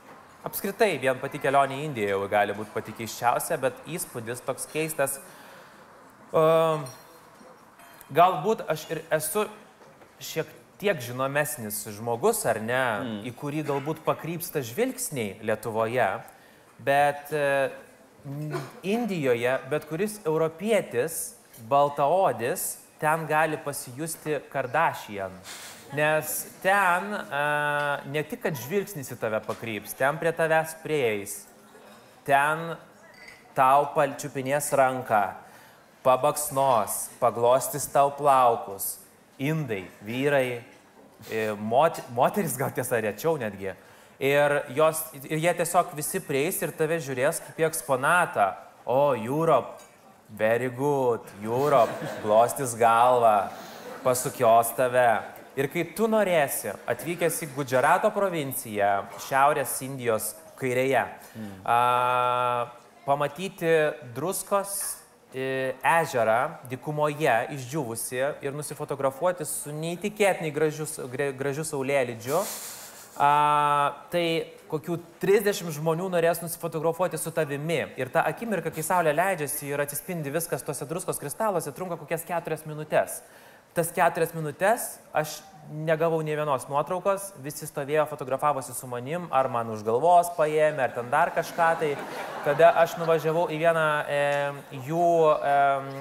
[0.49, 5.21] Apskritai, vien pati kelionė į Indiją jau gali būti pati keiščiausia, bet įspūdis toks keistas.
[8.09, 9.45] Galbūt aš ir esu
[10.17, 13.19] šiek tiek žinomesnis žmogus, ar ne, mm.
[13.29, 16.09] į kurį galbūt pakrypsta žvilgsniai Lietuvoje,
[16.83, 17.45] bet e,
[18.83, 21.35] Indijoje bet kuris europietis,
[21.69, 25.33] baltaodis, ten gali pasijusti Kardashian.
[25.95, 26.33] Nes
[26.63, 31.39] ten a, e, ne tik, kad žvilgsnis į tave pakryps, ten prie tavęs prieis,
[32.27, 32.73] ten
[33.55, 35.23] tau palčiupinės ranką,
[36.03, 39.04] pabaksnos, paglostis tau plaukus,
[39.39, 40.61] indai, vyrai,
[41.29, 43.73] e, mot, moteris gal tiesa rečiau netgi.
[44.19, 48.53] Ir, jos, ir jie tiesiog visi prieis ir tave žiūrės kaip į eksponatą.
[48.85, 49.81] O, Europe,
[50.29, 51.91] very good, Europe,
[52.23, 53.49] glostis galvą,
[54.05, 55.09] pasukios tave.
[55.55, 61.53] Ir kai tu norėsi, atvykęs į Gudžarato provinciją, Šiaurės Indijos kairėje, mm.
[61.63, 61.77] a,
[63.05, 63.71] pamatyti
[64.15, 65.04] druskos
[65.35, 66.39] ežerą
[66.71, 70.87] dikumoje išdžiūvusi ir nusifotografuoti su neįtikėtinai gražiu,
[71.35, 72.39] gražiu saulėlydžiu,
[73.15, 77.77] A, tai kokių 30 žmonių norės nusifotografuoti su tavimi.
[77.95, 82.67] Ir ta akimirka, kai saulė leidžiasi ir atsispindi viskas tuose druskos kristaluose, trunka kokias 4
[82.67, 83.21] minutės.
[83.75, 89.73] Tas 4 minutės aš negavau nei vienos nuotraukos, visi stovėjo, fotografavosi su manim, ar man
[89.73, 91.67] už galvos paėmė, ar ten dar kažką.
[91.81, 91.89] Tai
[92.45, 94.21] kada aš nuvažiavau į vieną e,
[94.87, 95.57] jų, e,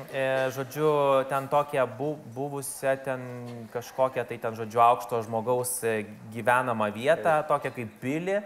[0.06, 0.92] e, žodžiu,
[1.32, 3.26] ten tokią bu, buvusią, ten
[3.74, 8.38] kažkokią, tai ten, žodžiu, aukšto žmogaus e, gyvenamą vietą, tokią kaip pilį.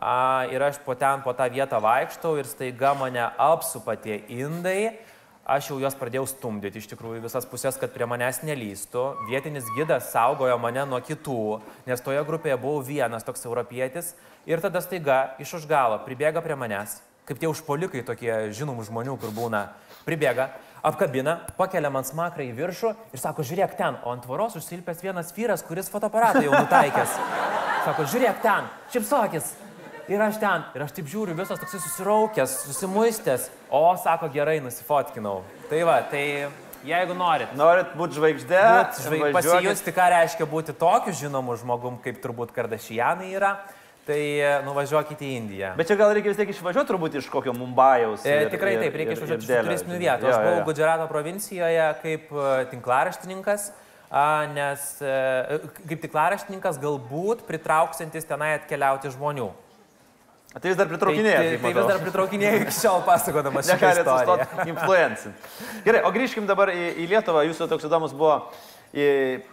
[0.00, 4.94] A, ir aš po ten, po tą vietą vaikštau ir staiga mane apsupa tie indai
[5.50, 9.04] aš jau juos pradėjau stumdyti iš tikrųjų visas pusės, kad prie manęs nelystų.
[9.26, 11.60] Vietinis gidas saugojo mane nuo kitų,
[11.90, 14.14] nes toje grupėje buvau vienas toks europietis.
[14.46, 19.16] Ir tada staiga iš už galo pribėga prie manęs, kaip tie užpolikai tokie žinomų žmonių,
[19.20, 19.66] kur būna,
[20.06, 20.52] pribėga,
[20.86, 25.34] apkabina, pakelia man smakrą į viršų ir sako, žiūrėk ten, o ant tvoros užsilpęs vienas
[25.36, 27.18] vyras, kuris fotoaparatą jau nutaikęs.
[27.84, 29.54] Sako, žiūrėk ten, šipsokis,
[30.10, 33.44] Ir aš ten, ir aš taip žiūriu, visas toksai susiraukęs, susimuistęs.
[33.70, 35.44] O, sako, gerai, nusifotkinau.
[35.70, 36.24] Tai va, tai
[36.82, 37.52] jeigu norit.
[37.54, 39.28] Norit būti žvaigždė, būt žvaig...
[39.36, 43.52] pasijusti, ką reiškia būti tokiu žinomu žmogum, kaip turbūt Kardašijanai yra.
[44.10, 44.18] Tai
[44.66, 45.70] nuvažiuokite į Indiją.
[45.78, 48.24] Bet čia gal reikia vis tiek išvažiuoti turbūt iš kokio Mumbajaus.
[48.26, 50.26] Ir, e, tikrai ir, taip, reikia išvažiuoti iš turistinių vietų.
[50.26, 53.70] Aš buvau Gudžerato provincijoje kaip e, tinklaraštininkas,
[54.56, 59.52] nes e, kaip tinklaraštininkas galbūt pritrauksantis tenai atkeliauti žmonių.
[60.50, 61.38] Tai vis dar pritraukinėja.
[61.38, 64.46] Tai, tai, tai vis dar pritraukinėja iki šiol pasakodamas šią istoriją.
[64.72, 65.50] Influencing.
[65.84, 67.44] Gerai, o grįžkim dabar į, į Lietuvą.
[67.46, 68.40] Jūsų toks įdomus buvo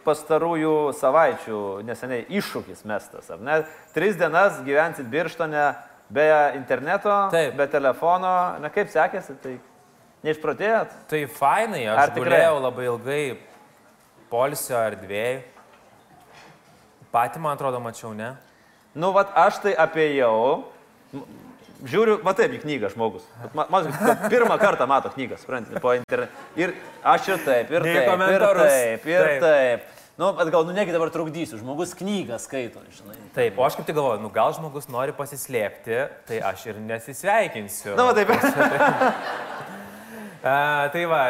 [0.08, 3.30] pastarųjų savaičių neseniai iššūkis mestas.
[3.38, 3.60] Ne?
[3.94, 5.68] Tris dienas gyvensit birštone
[6.10, 6.26] be
[6.58, 7.54] interneto, Taip.
[7.60, 8.32] be telefono.
[8.64, 9.54] Na kaip sekėsi, tai
[10.26, 10.96] neišprotėjot?
[11.12, 13.22] Tai fainai, aš gulėjau labai ilgai
[14.32, 15.44] polsio erdvėjai.
[17.14, 18.34] Pati, man atrodo, mačiau, ne?
[18.98, 20.66] Nu, vat aš tai apėjau
[21.78, 23.26] Žiūriu, matai į knygą žmogus.
[23.54, 23.92] Man,
[24.32, 26.34] pirmą kartą mato knygą, suprantate, po internetu.
[26.58, 26.74] Ir
[27.06, 29.46] aš ir taip, ir taip, ir taip, ir taip.
[29.46, 29.94] taip.
[30.18, 33.20] Nu, bet gal, nu negi dabar trukdysiu, žmogus knygą skaito, žinai.
[33.36, 37.94] Taip, o aš kaip tik galvoju, nu gal žmogus nori pasislėpti, tai aš ir nesisveikinsiu.
[38.00, 38.34] Na, taip.
[40.48, 41.22] A, tai va,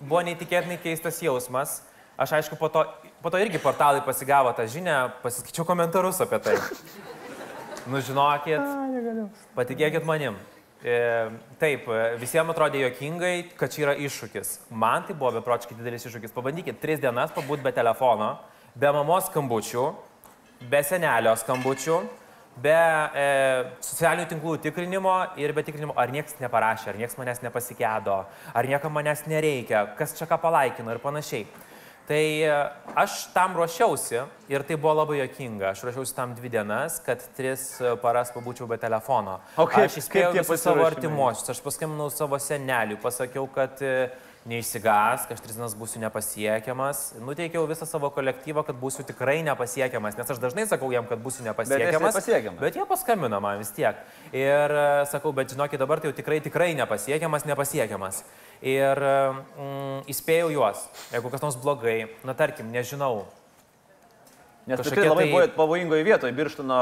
[0.00, 1.80] buvo neįtikėtinai keistas jausmas.
[2.18, 2.84] Aš aišku, po to,
[3.22, 6.58] po to irgi portalai pasigavo tą žinią, pasiskaičiau komentarus apie tai.
[7.90, 8.62] Nu, žinokit,
[9.56, 10.36] patikėkit manim.
[10.82, 10.94] E,
[11.62, 11.86] taip,
[12.18, 14.54] visiems atrodė jokingai, kad čia yra iššūkis.
[14.70, 16.34] Man tai buvo beprotiškai didelis iššūkis.
[16.34, 18.32] Pabandykit tris dienas pabūti be telefono,
[18.74, 19.84] be mamos skambučių,
[20.70, 21.98] be senelio skambučių,
[22.62, 23.26] be e,
[23.82, 28.18] socialinių tinklų tikrinimo ir be tikrinimo, ar niekas neparašė, ar niekas manęs nepasikėdo,
[28.52, 31.46] ar niekam manęs nereikia, kas čia ką palaikino ir panašiai.
[32.08, 32.54] Tai e,
[32.98, 34.18] aš tam ruošiausi
[34.50, 35.70] ir tai buvo labai jokinga.
[35.70, 39.38] Aš ruošiausi tam dvi dienas, kad tris e, paras pabūčiau be telefono.
[39.54, 44.10] O kaip, aš įspėjau savo artimuosius, aš paskambinau savo seneliui, pasakiau, kad e,
[44.48, 47.02] neišsigas, kad aš tris dienas būsiu nepasiekiamas.
[47.22, 51.46] Nuteikiau visą savo kolektyvą, kad būsiu tikrai nepasiekiamas, nes aš dažnai sakau jiem, kad būsiu
[51.46, 52.18] nepasiekiamas.
[52.26, 54.00] Bet, bet jie paskambina man vis tiek.
[54.34, 58.24] Ir e, sakau, bet žinokit, dabar tai jau tikrai, tikrai nepasiekiamas, nepasiekiamas.
[58.62, 60.82] Ir mm, įspėjau juos,
[61.14, 63.22] jeigu kas nors blogai, na tarkim, nežinau,
[64.62, 65.46] Nes tikrai labai tai...
[65.56, 66.76] pavojingoje vietoje, birštino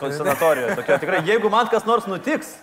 [0.00, 0.80] konservatorijoje.
[0.82, 2.56] Tikrai, jeigu man kas nors nutiks,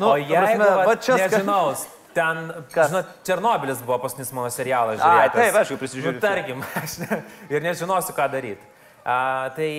[0.00, 1.74] nu, o jeigu, prasme, va, va čia, nežinau,
[2.14, 2.90] Ten, Kas?
[2.90, 5.00] žinot, Černobilis buvo paskutinis mano serialas.
[5.00, 6.18] A, taip, aišku, prisižiūrėjau.
[6.18, 7.22] Nu, tarkim, aš ne,
[7.52, 8.70] ir nežinosiu, ką daryti.
[9.02, 9.70] Tai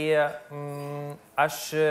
[0.51, 1.89] mm, aš e,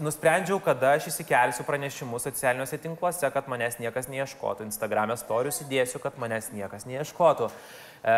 [0.00, 4.64] nusprendžiau, kada aš įsikelsiu pranešimus socialiniuose tinkluose, kad manęs niekas neieškotų.
[4.70, 7.50] Instagram'e storius įdėsiu, kad manęs niekas neieškotų.
[7.50, 8.16] E,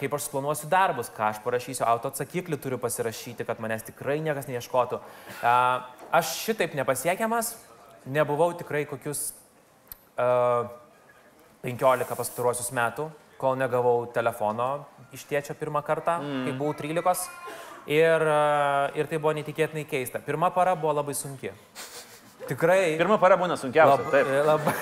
[0.00, 4.48] kaip aš planuosiu darbus, ką aš parašysiu, auto atsakiklį turiu pasirašyti, kad manęs tikrai niekas
[4.48, 5.02] neieškotų.
[5.42, 5.52] E,
[6.22, 7.52] aš šitaip nepasiekiamas,
[8.08, 9.32] nebuvau tikrai kokius
[10.18, 16.46] 15 pastaruosius metų, kol negavau telefono iš tėčio pirmą kartą, mm.
[16.46, 17.30] kai buvau 13.
[17.88, 18.24] Ir,
[19.00, 20.20] ir tai buvo neįtikėtinai keista.
[20.20, 21.54] Pirma para buvo labai sunki.
[22.48, 22.98] Tikrai.
[23.00, 23.94] Pirma para būna sunkiausia.
[23.94, 24.28] Lab, taip.
[24.44, 24.74] Labai,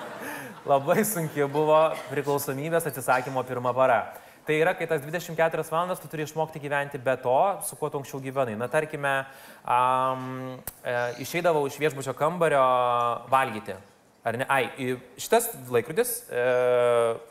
[0.74, 1.78] labai sunki buvo
[2.10, 4.02] priklausomybės atsisakymo pirma para.
[4.44, 8.02] Tai yra, kai tas 24 valandas tu turi išmokti gyventi be to, su kuo tu
[8.02, 8.58] anksčiau gyvenai.
[8.60, 9.14] Na, tarkime,
[9.64, 12.60] um, e, išeidavau iš viešbučio kambario
[13.32, 13.78] valgyti.
[14.24, 14.46] Ar ne?
[14.48, 16.44] Ai, šitas laikrodis, e,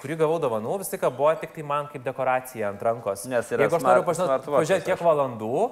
[0.02, 3.26] kurį gavau dovanų, vis tik buvo tik tai man kaip dekoracija ant rankos.
[3.32, 5.64] Nes yra Jeigu aš noriu pažiūrėti, kiek valandų,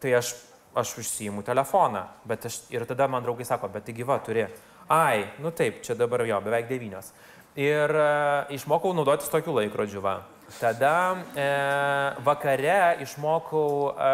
[0.00, 0.32] tai aš,
[0.80, 2.06] aš užsijimu telefoną.
[2.24, 4.46] Bet aš, ir tada man draugai sako, bet tai gyva turi.
[4.88, 7.12] Ai, nu taip, čia dabar jo, beveik devynios.
[7.60, 8.08] Ir e,
[8.56, 10.00] išmokau naudotis tokiu laikrodžiu.
[10.00, 10.22] Va.
[10.58, 11.46] Tada e,
[12.26, 14.10] vakare išmokau e,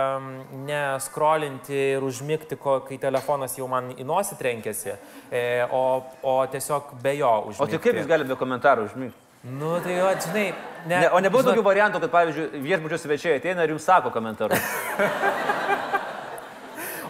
[0.68, 4.96] neskrolinti ir užmigti, ko, kai telefonas jau man į nosį trenkėsi,
[5.30, 5.84] e, o,
[6.22, 7.64] o tiesiog be jo užmigti.
[7.64, 9.22] O tai kaip jūs galite be komentarų užmygti?
[9.46, 10.48] Nu, tai jo, žinai,
[10.84, 10.96] ne.
[10.96, 14.74] Ne, o nebūtų žinot, tokių variantų, kad, pavyzdžiui, viešbučio svečiai ateina ir jums sako komentarus.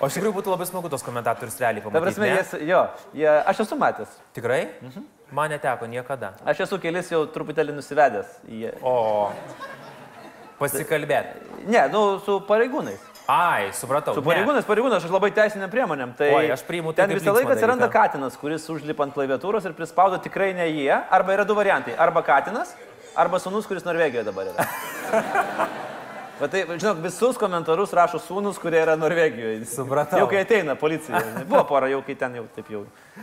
[0.00, 2.04] O iš tikrųjų būtų labai smagu tos komentatorius realiai Ta pamatyti.
[2.04, 2.38] prasme, ne?
[2.42, 2.80] jis, jo,
[3.16, 4.16] jie, aš esu matęs.
[4.36, 4.62] Tikrai?
[4.82, 5.06] Mhm.
[5.32, 6.34] Man neteko niekada.
[6.46, 8.38] Aš esu kelis jau truputėlį nusivedęs.
[8.46, 8.72] Jie...
[8.82, 9.32] O.
[10.60, 11.42] Pasikalbėti.
[11.68, 13.02] Ne, nu, su pareigūnais.
[13.28, 14.14] Ai, supratau.
[14.14, 14.28] Su ne.
[14.28, 16.12] pareigūnais, pareigūnais, aš labai teisiniam priemonėm.
[16.16, 18.04] Tai Oi, aš priimu tai ten visą laiką atsiranda dalyką.
[18.06, 20.92] katinas, kuris užlipa ant klaviatūros ir prispaudo tikrai ne jie.
[20.94, 21.96] Arba yra du variantai.
[21.98, 22.76] Arba katinas,
[23.18, 24.68] arba sunus, kuris Norvegijoje dabar yra.
[26.40, 29.64] Bet tai, žinok, visus komentarus rašo sūnus, kurie yra Norvegijoje.
[29.70, 30.18] Supratau.
[30.20, 31.22] Jau kai ateina policija.
[31.48, 32.82] Buvo pora, jau kai ten jau taip jau,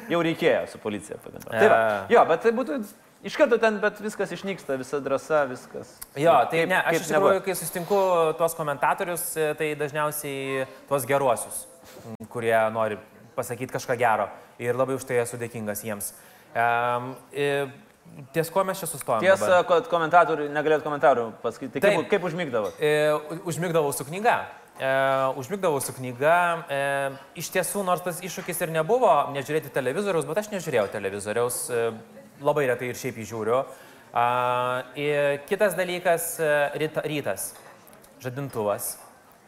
[0.09, 1.59] jau reikėjo su policija pabendrauti.
[1.59, 1.77] Tai va,
[2.09, 2.13] E.
[2.15, 2.79] jo, bet tai būtų
[3.29, 5.93] iš karto ten, bet viskas išnyksta, visa drąsa, viskas.
[6.17, 7.99] Jo, tai Kaip- ne, aš iš tikrųjų, kai sustinku
[8.41, 11.65] tuos komentatorius, e, tai dažniausiai tuos geruosius,
[12.09, 12.97] m, kurie nori
[13.37, 14.29] pasakyti kažką gero.
[14.61, 16.13] Ir labai už tai esu dėkingas jiems.
[16.53, 17.13] Um,
[18.33, 19.25] ties ko mes čia sustojame?
[19.25, 21.77] Tiesa, kad komentatorių, negalėt komentarų pasakyti.
[21.77, 22.09] Tai kaip, Taip.
[22.11, 22.73] kaip užmygdavo?
[22.77, 22.91] E,
[23.49, 24.35] užmigdavau su knyga.
[24.79, 24.91] E,
[25.41, 26.35] užmigdavau su knyga.
[26.67, 26.81] E,
[27.41, 31.63] iš tiesų, nors tas iššūkis ir nebuvo nežiūrėti televizoriaus, bet aš nežiūrėjau televizoriaus.
[31.69, 31.87] E,
[32.43, 33.63] labai retai ir šiaip įžiūriu.
[34.13, 34.25] A,
[34.99, 37.51] ir kitas dalykas e, ryta,- rytas.
[38.21, 38.93] Žadintuvas.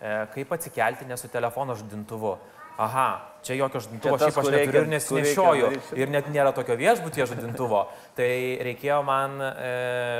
[0.01, 2.35] E, kaip atsikelti ne su telefono žadintuvu?
[2.77, 5.69] Aha, čia jokio žadintuvo šiaip aš neturiu ir nesinešioju.
[5.95, 7.85] Ir net nėra tokio viešbutie žadintuvo.
[8.17, 8.27] Tai
[8.67, 9.69] reikėjo man, e,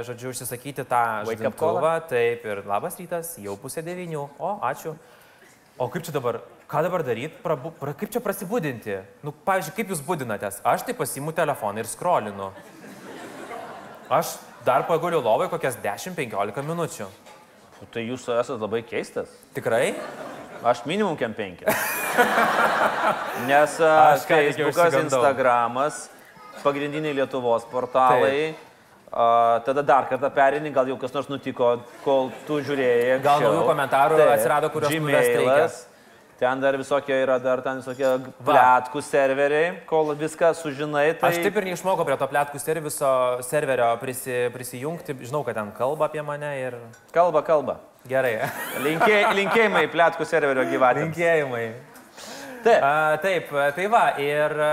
[0.08, 1.98] žodžiu, užsisakyti tą žadintuvą.
[2.12, 4.24] Taip, ir labas rytas, jau pusė devynių.
[4.40, 4.96] O, ačiū.
[5.76, 6.40] O kaip čia dabar,
[6.72, 9.02] ką dabar daryti, Prabu, pra, kaip čia prasibūdinti?
[9.28, 10.62] Nu, pavyzdžiui, kaip jūs būdinatės?
[10.64, 12.54] Aš tai pasiimu telefoną ir skrolinu.
[14.08, 17.10] Aš dar paguliu lovai kokias 10-15 minučių.
[17.92, 19.34] Tai jūs esate labai keistas.
[19.58, 19.92] Tikrai?
[20.64, 21.66] Aš minimum kem penki.
[23.50, 25.02] Nes Aš a, ką tik jau Facebookas.
[25.04, 25.98] Instagramas,
[26.64, 28.54] pagrindiniai Lietuvos portalai.
[29.12, 33.20] A, tada dar kartą perini, gal jau kas nors nutiko, kol tu žiūrėjai.
[33.24, 34.96] Gal naujų komentarų atsirado, kuriuos.
[34.96, 35.84] Gmailas.
[36.36, 38.10] Ten dar visokie yra, dar ten visokie
[38.44, 41.14] plėtkų serveriai, kol viską sužinai.
[41.16, 41.30] Tai...
[41.32, 43.12] Aš taip ir neišmokau prie to plėtkų serviso,
[43.48, 45.16] serverio prisi, prisijungti.
[45.24, 46.76] Žinau, kad ten kalba apie mane ir
[47.16, 47.80] Kalba, kalba.
[48.10, 48.36] Gerai.
[48.86, 51.10] Linkė, linkėjimai plėtkų serverio gyvatėms.
[51.10, 51.66] Linkėjimai.
[52.66, 52.82] Taip.
[52.82, 54.70] A, taip, tai va, ir a,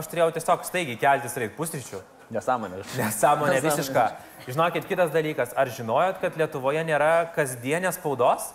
[0.00, 2.00] aš turėjau tiesiog staigiai keltis reikia pusryčių.
[2.34, 2.82] Nesąmonė.
[2.98, 4.04] Nesąmonė visiška.
[4.46, 8.48] Žinokit, kitas dalykas, ar žinojot, kad Lietuvoje nėra kasdienės spaudos?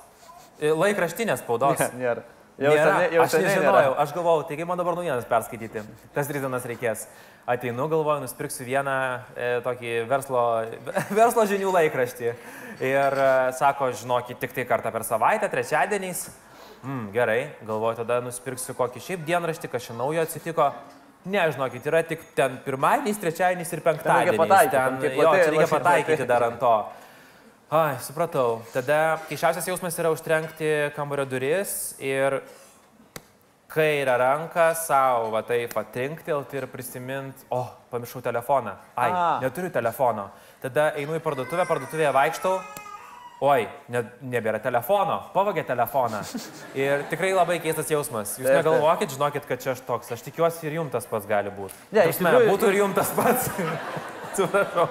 [0.60, 1.80] E, Laikraštinės spaudos.
[1.93, 2.23] Ne, nėra.
[2.56, 2.84] Jau Nėra.
[2.88, 3.95] seniai, jau aš nežinojau, nėra.
[3.99, 5.82] aš galvojau, taigi man dabar naujienas perskaityti.
[6.15, 7.01] Tas tris dienas reikės.
[7.45, 8.93] Ateinu, galvoju, nusipirksiu vieną
[9.38, 10.39] e, tokį verslo,
[11.19, 12.31] verslo žinių laikraštį.
[12.81, 16.23] Ir e, sako, žinokit, tik tai kartą per savaitę, trečiadieniais.
[16.81, 20.71] Mm, gerai, galvoju, tada nusipirksiu kokį šiaip dienraštį, čia naujo atsitiko.
[21.29, 24.41] Ne, žinokit, yra tik ten pirmadieniais, trečiadieniais ir penktadieniais.
[24.41, 26.75] pataikyti, ten, ten jo, čia reikia pataikyti dar ant to.
[27.73, 28.63] Ai, supratau.
[28.73, 32.41] Tada keišiausias jausmas yra užtrenkti kambario duris ir
[33.75, 38.73] kairę ranką savo, va taip, atrinktelti ir prisiminti, o, pamiršau telefoną.
[38.95, 39.25] Ai, A.
[39.43, 40.29] neturiu telefono.
[40.63, 42.57] Tada einu į parduotuvę, parduotuvėje vaikštau.
[43.45, 43.99] Oi, ne,
[44.31, 46.21] nebėra telefono, pavagė telefoną.
[46.85, 48.38] Ir tikrai labai keistas jausmas.
[48.39, 50.13] Jūs negalvokit, žinokit, kad čia aš toks.
[50.15, 51.75] Aš tikiuosi ir jums tas pats gali būti.
[51.91, 53.51] Ne, iš tikrųjų- būtų ir jums tas pats.
[54.31, 54.88] Atsiprašau.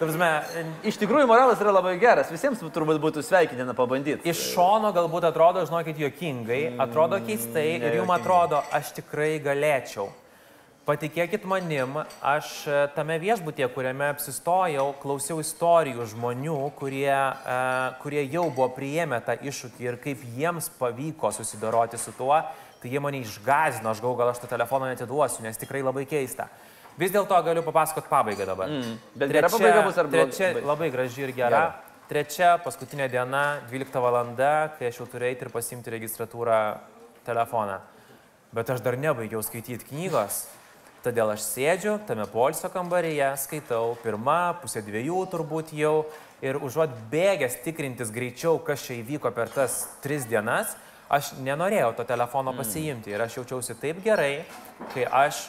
[0.00, 0.30] Prasme,
[0.84, 2.32] Iš tikrųjų, moralas yra labai geras.
[2.32, 4.26] Visiems turbūt būtų sveikintina pabandyti.
[4.28, 10.10] Iš šono galbūt atrodo, žinokit, juokingai, atrodo keistai ir jums atrodo, aš tikrai galėčiau.
[10.84, 18.42] Patikėkit manim, aš e, tame viešbutyje, kuriame apsistojau, klausiau istorijų žmonių, kurie, uh, kurie jau
[18.50, 22.36] buvo priėmę tą iššūkį ir kaip jiems pavyko susidoroti su tuo,
[22.82, 26.50] tai jie mane išgazino, aš galvoju, gal aš tą telefoną netiduosiu, nes tikrai labai keista.
[26.98, 28.70] Vis dėlto galiu papasakoti pabaigą dabar.
[28.70, 30.10] Mm, bet gera pabaiga bus ar?
[30.12, 31.50] Trečia, labai graži ir gera.
[31.50, 31.94] Gera.
[32.04, 34.18] Trečia, paskutinė diena, 12 val.
[34.78, 36.58] kai aš jau turėjau eiti ir pasimti registratūrą
[37.24, 37.80] telefoną.
[38.54, 40.44] Bet aš dar nebaigiau skaityti knygos.
[41.04, 46.06] Todėl aš sėdžiu tame polsio kambaryje, skaitau pirmą, pusę dviejų turbūt jau.
[46.44, 50.76] Ir užuot bėgęs tikrintis greičiau, kas čia įvyko per tas tris dienas,
[51.12, 53.12] aš nenorėjau to telefono pasiimti.
[53.12, 54.44] Ir aš jaučiausi taip gerai,
[54.94, 55.46] kai aš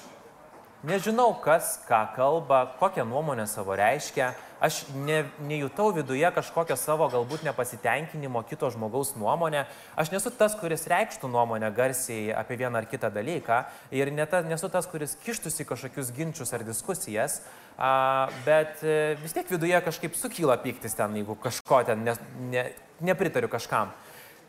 [0.85, 4.35] Nežinau, kas ką kalba, kokią nuomonę savo reiškia.
[4.61, 9.63] Aš ne, nejutau viduje kažkokio savo galbūt nepasitenkinimo kito žmogaus nuomonę.
[9.97, 13.63] Aš nesu tas, kuris reikštų nuomonę garsiai apie vieną ar kitą dalyką.
[13.97, 17.39] Ir ne ta, nesu tas, kuris kištųsi kažkokius ginčius ar diskusijas.
[17.77, 22.13] A, bet e, vis tiek viduje kažkaip sukyla piktis ten, jeigu kažko ten ne,
[22.53, 22.67] ne,
[23.01, 23.89] nepritariu kažkam.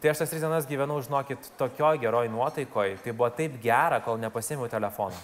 [0.05, 2.99] Tai aš tas tris dienas gyvenau, žinokit, tokioj geroj nuotaikoj.
[3.01, 5.17] Tai buvo taip gera, kol nepasėmiau telefono.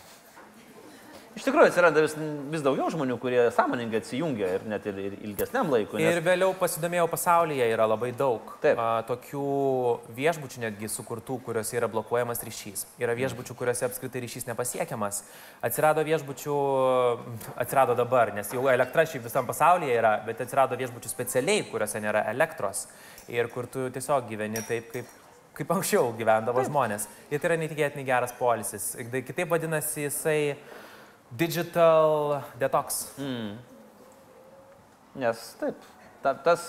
[1.33, 2.13] Iš tikrųjų atsiranda vis,
[2.53, 6.03] vis daugiau žmonių, kurie sąmoningai atsijungia ir net ir, ir ilgesniam laikui.
[6.05, 8.77] Ir vėliau pasidomėjau, pasaulyje yra labai daug Taip.
[8.77, 9.45] a, tokių
[10.13, 12.85] viešbučių netgi sukurtų, kuriuose yra blokuojamas ryšys.
[13.01, 15.23] Yra viešbučių, kuriuose apskritai ryšys nepasiekiamas.
[15.65, 16.59] Atsirado viešbučių,
[17.65, 22.27] atsirado dabar, nes jau elektra šiaip visam pasaulyje yra, bet atsirado viešbučių specialiai, kuriuose nėra
[22.35, 22.85] elektros.
[23.33, 25.19] Ir kur tu tiesiog gyveni taip, kaip,
[25.57, 26.69] kaip anksčiau gyvendavo taip.
[26.69, 27.09] žmonės.
[27.33, 28.93] Ir tai yra neįtikėtinai geras polisis.
[29.01, 30.41] Kitaip vadinasi jisai
[31.39, 33.05] digital detox.
[33.19, 33.57] Mm.
[35.23, 35.91] Nes taip,
[36.23, 36.65] ta, tas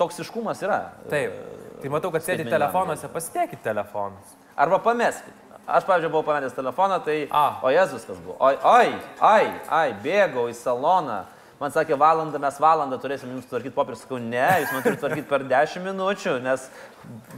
[0.00, 0.80] toksiškumas yra.
[1.12, 1.36] Taip.
[1.82, 4.36] Tai matau, kad sėdi telefonuose, pasitikėkit telefonus.
[4.56, 5.40] Arba pameskit.
[5.64, 7.22] Aš, pavyzdžiui, buvau pametęs telefoną, tai...
[7.32, 7.60] A.
[7.64, 8.34] O Jėzus kas buvo?
[8.44, 8.90] Oi, oi,
[9.24, 11.22] ai, ai, bėgau į saloną.
[11.56, 14.02] Man sakė, valandą mes valandą turėsim jums tvarkyti popierius.
[14.04, 16.66] Sakau, ne, jūs man turite tvarkyti per 10 minučių, nes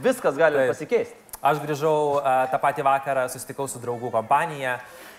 [0.03, 0.73] viskas gali Taip.
[0.73, 1.23] pasikeisti.
[1.39, 4.75] Aš grįžau a, tą patį vakarą, susitikau su draugų kompanija,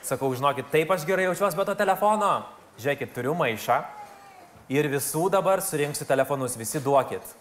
[0.06, 2.32] sakau, žinokit, taip aš gerai jaučiuosi be to telefono.
[2.78, 3.80] Žiūrėkit, turiu maišą
[4.72, 7.34] ir visų dabar surinksiu telefonus, visi duokit.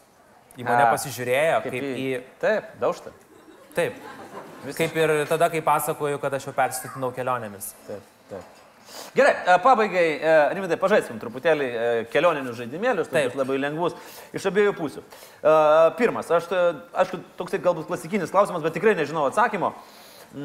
[0.57, 2.05] Į mane A, pasižiūrėjo, kaip, kaip į...
[2.41, 3.13] Taip, daužta.
[3.77, 3.97] Taip.
[4.73, 7.75] Kaip ir tada, kai pasakoju, kad aš jau persitikrinau kelionėmis.
[7.85, 8.55] Taip, taip.
[9.15, 13.35] Gerai, e, pabaigai, e, Rimidai, pažaiskim truputėlį e, kelioninius žaidimėlius, Taip.
[13.37, 13.95] labai lengvus,
[14.35, 15.03] iš abiejų pusių.
[15.99, 16.49] Pirmas, aš,
[17.03, 19.73] aišku, toksai galbūt klasikinis klausimas, bet tikrai nežinau atsakymo.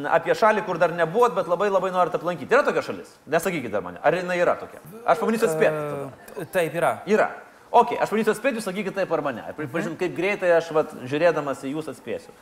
[0.09, 2.53] Apie šalį, kur dar nebuvot, bet labai labai norit aplankyti.
[2.55, 3.11] Yra tokia šalis?
[3.31, 4.81] Nesakykite man, ar jinai yra tokia?
[5.05, 6.43] Aš pabandysiu atspėti.
[6.43, 6.93] E, Taip yra.
[7.11, 7.29] Yra.
[7.73, 9.45] Ok, aš pabandysiu atspėti, jūs sakykite taip arba ne.
[9.59, 12.33] Pažiūrėsim, kaip greitai aš, vat, žiūrėdamas į jūs atspėsiu.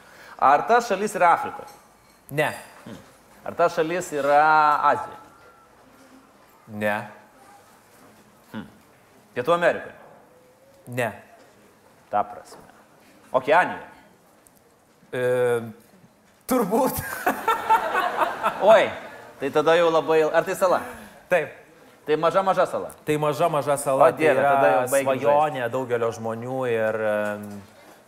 [0.41, 1.73] Ar ta šalis yra Afrikoje?
[2.37, 2.53] Ne.
[3.45, 4.45] Ar ta šalis yra
[4.93, 5.19] Azijoje?
[6.81, 6.97] Ne.
[9.35, 9.95] Pietų Amerikoje?
[10.97, 11.11] Ne.
[12.11, 12.67] Ta prasme.
[13.33, 13.87] Okeanijoje.
[15.11, 15.23] E,
[16.51, 17.01] turbūt.
[18.75, 18.91] Oi,
[19.41, 20.23] tai tada jau labai...
[20.29, 20.83] Ar tai sala?
[21.31, 21.57] Taip.
[22.07, 22.91] Tai maža maža sala.
[23.07, 24.09] Tai maža, maža sala.
[24.09, 26.99] O Dieve, tai yra tada jau svajonė daugelio žmonių ir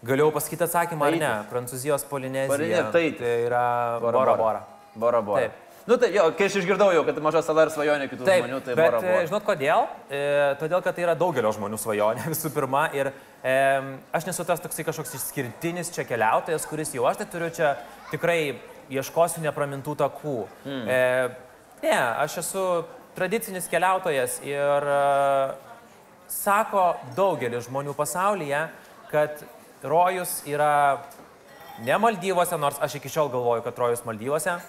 [0.08, 1.32] galėjau pasakyti atsakymą ar ne.
[1.52, 2.50] Prancūzijos Polinezija.
[2.56, 3.20] Polinė- Taiti.
[3.22, 3.64] Tai yra
[4.02, 4.62] Bora Bora.
[4.96, 5.44] Bora Bora.
[5.44, 5.52] Taip.
[5.86, 8.58] Nu tai jo, kai aš išgirdau jau, kad maža sala ir svajonė kitų Taip, žmonių,
[8.62, 9.86] tai bet Bora e, žinot kodėl?
[10.06, 10.20] E,
[10.60, 12.84] todėl, kad tai yra daugelio žmonių svajonė visų pirma.
[12.94, 13.54] Ir e,
[14.14, 17.72] aš nesu tas toksai kažkoks išskirtinis čia keliautojas, kuris jau aš tai turiu čia
[18.12, 18.38] tikrai
[18.94, 20.36] ieškosiu nepramintų takų.
[20.66, 20.84] Mm.
[20.86, 21.00] E,
[21.82, 22.66] ne, aš esu
[23.16, 25.00] tradicinis keliautojas ir e,
[26.30, 28.68] sako daugelis žmonių pasaulyje,
[29.10, 29.42] kad
[29.82, 31.02] rojus yra
[31.82, 34.60] ne Maldyvose, nors aš iki šiol galvoju, kad rojus Maldyvose.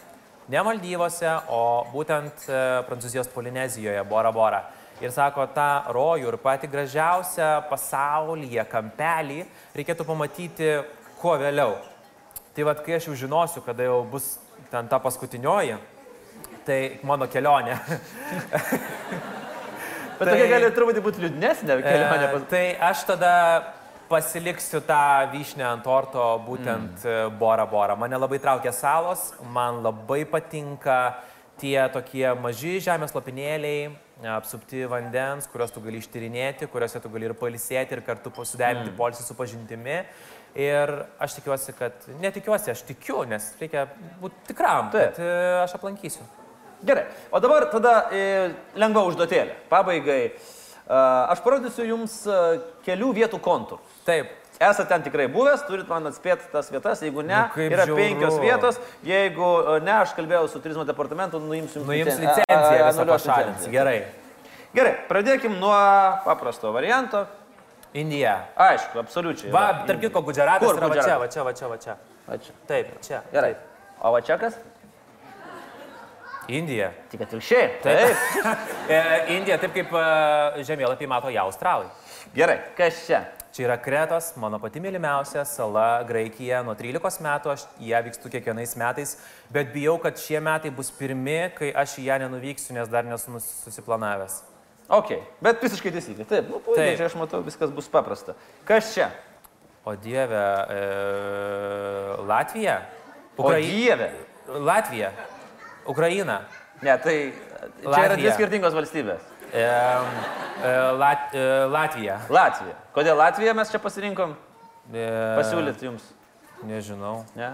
[0.51, 2.55] Ne Maldyvose, o būtent e,
[2.89, 4.59] Prancūzijos Polinezijoje, Bora Bora.
[5.01, 9.39] Ir sako, tą rojų ir pati gražiausią pasaulyje kampelį
[9.75, 10.69] reikėtų pamatyti
[11.21, 11.77] kuo vėliau.
[12.53, 14.35] Tai vad, kai aš jau žinosiu, kada jau bus
[14.71, 15.79] ten ta paskutinioji,
[16.67, 17.79] tai mano kelionė.
[20.19, 22.27] Bet tokia gali truputį būti liūdnesnė kelionė.
[22.27, 23.33] E, tai aš tada
[24.13, 25.01] pasiliksiu tą
[25.33, 27.37] vyšnę ant torto, būtent mm.
[27.39, 27.97] Bora Bora.
[27.97, 31.15] Mane labai traukia salos, man labai patinka
[31.61, 33.89] tie tokie maži žemės lopinėliai,
[34.35, 38.97] apsupti vandens, kuriuos tu gali ištyrinėti, kuriuose tu gali ir palisėti, ir kartu suderinti mm.
[38.99, 39.99] polisį su pažintimi.
[40.53, 40.91] Ir
[41.23, 43.87] aš tikiuosi, kad, netikiuosi, aš tikiu, nes reikia
[44.21, 45.15] būti tikram, Taip.
[45.15, 45.29] kad e,
[45.63, 46.27] aš aplankysiu.
[46.85, 49.55] Gerai, o dabar tada e, lengva užduotėlė.
[49.71, 50.35] Pabaigai.
[50.87, 52.39] Aš parodysiu jums e,
[52.85, 53.99] kelių vietų kontūrus.
[54.05, 57.95] Taip, Esate ten tikrai buvęs, turit man atspėti tas vietas, jeigu ne, Nu, yra žiauru.
[57.99, 62.45] penkios vietos, jeigu e, ne, aš kalbėjau su turizmo departamentu, nuimsiu jums nuims licen- licenciją,
[62.47, 63.47] a- a- visą anuliuos pašalins.
[63.47, 63.71] licenciją.
[63.73, 64.03] Gerai.
[64.73, 65.73] Gerai, pradėkim nuo
[66.25, 67.25] paprasto varianto.
[67.93, 68.37] Indija.
[68.57, 69.51] Aišku, absoliučiai.
[69.53, 71.95] Va, tarp kitko, Gudžeratas yra va čia, va čia, va čia, va čia.
[72.27, 72.53] Va čia.
[72.67, 73.21] Taip, čia.
[73.33, 73.55] Gerai.
[74.01, 74.55] O va čia kas?
[76.51, 76.89] Indija.
[77.11, 77.69] Tik atvirkščiai.
[77.83, 78.25] Taip.
[78.43, 78.69] Taip.
[78.83, 78.97] E,
[79.37, 81.87] Indija, taip kaip e, žemėlapį mato ją Australai.
[82.35, 83.21] Gerai, kas čia?
[83.55, 86.59] Čia yra Kretos, mano pati mylimiausia sala Graikija.
[86.67, 89.13] Nuo 13 metų aš ją vykstu kiekvienais metais,
[89.53, 93.39] bet bijau, kad šie metai bus pirmi, kai aš į ją nenuvyksiu, nes dar nesu
[93.45, 94.41] susiplanavęs.
[94.91, 95.13] Ok,
[95.45, 96.27] bet visiškai teisingai.
[96.27, 98.35] Taip, nu, puikiai, čia aš matau, viskas bus paprasta.
[98.67, 99.13] Kas čia?
[99.85, 100.81] O Dieve, e,
[102.27, 102.81] Latvija?
[103.37, 104.11] O Dieve.
[104.47, 105.13] Latvija.
[105.89, 106.41] Ukraina.
[106.83, 108.17] Ne, tai čia yra Latvija.
[108.17, 109.29] dvi skirtingos valstybės.
[109.53, 112.17] E, e, Lat, e, Latvija.
[112.29, 112.75] Latvija.
[112.95, 114.35] Kodėl Latviją mes čia pasirinkom?
[114.91, 115.05] E,
[115.39, 116.09] Pasiūlyti jums.
[116.67, 117.21] Nežinau.
[117.37, 117.53] Ne?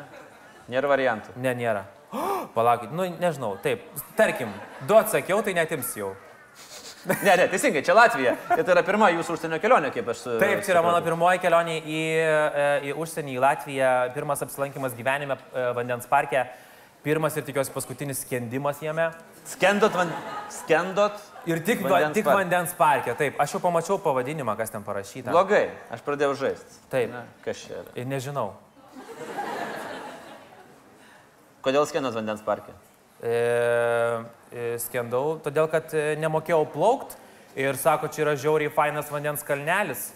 [0.69, 1.35] Nėra variantų.
[1.41, 1.83] Ne, nėra.
[2.55, 3.83] Palaukit, nu nežinau, taip.
[4.17, 4.51] Tarkim,
[4.87, 6.15] du atsakiau, tai netims jau.
[7.09, 8.33] Ne, ne, teisingai, čia Latvija.
[8.57, 10.33] Ir tai yra pirma jūsų užsienio kelionė, kaip aš su...
[10.41, 15.37] Taip, čia yra mano pirmoji kelionė į, e, į užsienį, į Latviją, pirmas apsilankimas gyvenime
[15.39, 16.43] e, vandens parke,
[17.03, 19.09] pirmas ir tikiuosi paskutinis skendimas jame.
[19.47, 20.11] Skendot, van...
[20.53, 21.19] Skendot.
[21.49, 22.37] Ir tik vandens, tik parke.
[22.37, 23.39] vandens parke, taip.
[23.41, 25.31] Aš jau pamačiau pavadinimą, kas ten parašyta.
[25.31, 26.81] Blogai, aš pradėjau žaisti.
[26.91, 27.13] Taip.
[27.13, 27.95] Ne, kas čia yra?
[27.97, 28.51] Ir nežinau.
[31.65, 32.75] Kodėl skendot vandens parke?
[33.19, 33.31] E,
[34.51, 37.17] e, skendau, todėl kad e, nemokėjau plaukti
[37.59, 40.09] ir sako, čia yra žiauriai fainas vandens kalnelis.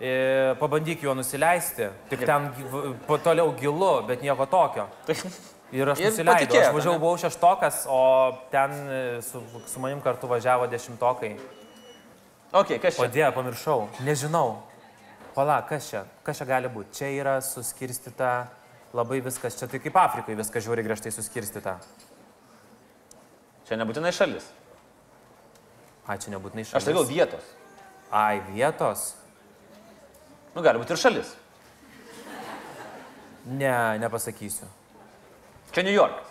[0.00, 1.88] E, pabandyk juo nusileisti.
[2.12, 4.88] Tik ten gyv- po toliau gilu, bet nieko tokio.
[5.72, 6.34] Ir aš Ir nusileidau.
[6.34, 8.00] patikėjot, Aš važiavau, buvau šeštokas, o
[8.52, 11.32] ten e, su, su manim kartu važiavo dešimtokai.
[12.54, 13.10] Ok, kas O čia?
[13.10, 13.88] Dieve, pamiršau.
[14.06, 14.60] Nežinau.
[15.34, 16.04] Pala, kas čia?
[16.22, 16.92] Kas čia gali būti?
[16.94, 18.46] Čia yra suskirstyta
[18.94, 19.56] labai viskas.
[19.58, 21.78] Čia tai kaip Afrikoje viskas žiūri griežtai suskirstyta.
[23.66, 24.46] Čia nebūtinai šalis.
[26.06, 26.86] Ai, čia nebūtinai Aš šalis.
[26.86, 27.50] sakiau vietos.
[28.14, 29.14] Ai, vietos.
[30.54, 31.34] Nu, gali būti ir šalis.
[33.50, 34.68] Ne, nepasakysiu.
[35.74, 36.30] Čia New Yorkas.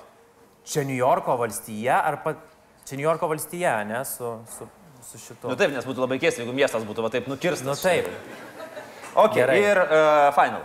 [0.63, 2.39] Čia New Yorko valstija ar pat...
[2.87, 4.67] Čia New Yorko valstija, ne, su, su,
[5.07, 5.47] su šitu.
[5.51, 7.65] Nu taip, nes būtų labai keista, jeigu miestas būtų va taip nukirstas.
[7.67, 8.07] Nu taip.
[9.15, 9.57] Ok, Gerai.
[9.61, 10.63] ir uh, final.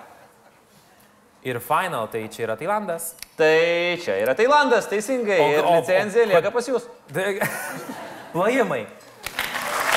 [1.46, 3.12] Ir final, tai čia yra Tailandas.
[3.38, 5.38] Tai čia yra Tailandas, teisingai.
[5.44, 6.88] O- ir licenzija lieka pas jūs.
[8.34, 8.82] Plojimai.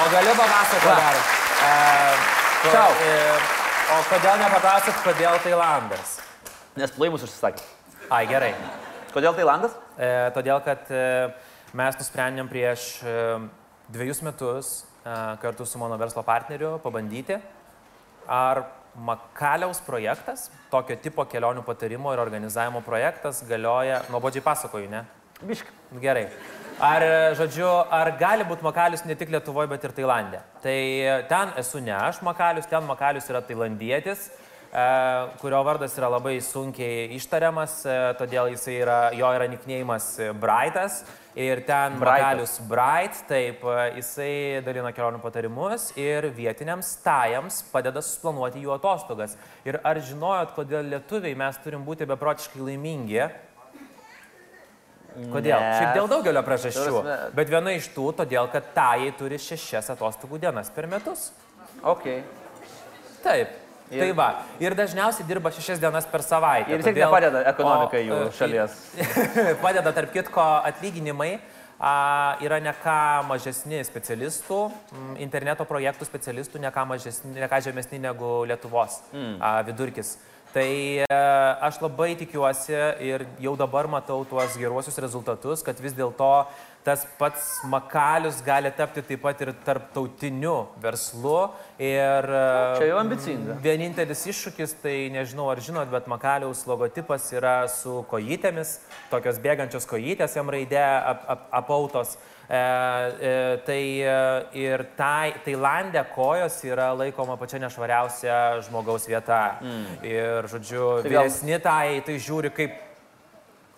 [0.02, 1.18] O galiu papasakoti dar.
[1.62, 1.72] E,
[2.62, 2.94] ko- Čiau.
[3.06, 3.16] e,
[3.98, 6.20] o kodėl nepapasakot, kodėl Tailandas?
[6.78, 7.66] Nes plojimus užsisakė.
[8.12, 8.50] Ai, gerai.
[9.14, 9.72] Kodėl Tailandas?
[9.96, 11.04] E, todėl, kad e,
[11.80, 13.14] mes nusprendėm prieš e,
[13.88, 17.38] dviejus metus e, kartu su mano verslo partneriu pabandyti,
[18.28, 18.66] ar
[19.08, 25.06] Makaliaus projektas, tokio tipo kelionių patarimo ir organizavimo projektas galioja, nuobodžiai pasakoju, ne?
[25.40, 25.72] Biški.
[25.96, 26.28] Nu, Gerai.
[26.84, 30.44] Ar, e, žodžiu, ar gali būti Makalius ne tik Lietuvoje, bet ir Tailandė?
[30.60, 34.28] Tai e, ten esu ne aš Makalius, ten Makalius yra tailandietis,
[35.42, 41.02] kurio vardas yra labai sunkiai ištariamas, e, todėl jisai yra, jo yra niknėjimas Brightas.
[41.36, 41.94] Ir ten.
[42.00, 49.38] Makalius Bright, taip, e, jisai dalina kelionių patarimus ir vietiniams tajams padeda suplanuoti jų atostogas.
[49.68, 53.30] Ir ar žinojot, kodėl lietuviai mes turim būti beprotiškai laimingi?
[55.32, 55.60] Kodėl?
[55.60, 57.32] Nes- Šiaip dėl daugelio priežasčių.
[57.36, 61.32] Bet viena iš tų, todėl kad tajai turi šešias atostogų dienas per metus.
[61.84, 62.24] Ok.
[63.24, 63.50] Taip.
[63.92, 64.28] Ir- Tai va.
[64.64, 66.72] Ir dažniausiai dirba šešias dienas per savaitę.
[66.72, 68.78] Ir vis tiek todėl- nepadeda ekonomikai jų e, šalies.
[69.66, 71.40] padeda, tarp kitko, atlyginimai.
[71.82, 74.58] A, yra ne ką mažesni specialistų,
[74.94, 79.40] m, interneto projektų specialistų, ne ką, mažesni, ne ką žemesni negu Lietuvos mm.
[79.42, 80.12] a, vidurkis.
[80.54, 80.68] Tai
[81.02, 81.06] e,
[81.66, 86.30] aš labai tikiuosi ir jau dabar matau tuos geruosius rezultatus, kad vis dėlto
[86.84, 91.52] tas pats Makalius gali tapti taip pat ir tarptautiniu verslu.
[91.78, 92.42] Ir, e,
[92.80, 93.58] Čia jau ambicinga.
[93.62, 98.80] Vienintelis iššūkis, tai nežinau ar žinot, bet Makaliaus logotipas yra su kojytėmis,
[99.14, 102.18] tokios bėgančios kojytės jam raidė ap, ap, apautos.
[102.52, 104.16] E, e, tai e,
[104.60, 109.44] ir tai, Tailandė kojos yra laikoma pačia nešvariausia žmogaus vieta.
[109.64, 109.86] Mm.
[110.04, 112.76] Ir, žodžiu, Tai gal- vyresni tai, tai žiūri kaip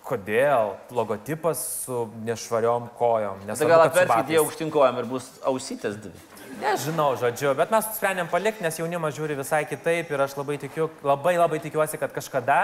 [0.04, 3.46] Kodėl logotipas su nešvariom kojom?
[3.48, 4.32] Tai gal batais.
[4.34, 6.12] jį aukštinkojam ir bus ausytės dvi.
[6.60, 10.90] Nežinau, žodžiu, bet mes sprendėm palikti, nes jaunimas žiūri visai kitaip ir aš labai, tikiu,
[11.08, 12.60] labai, labai tikiuosi, kad kažkada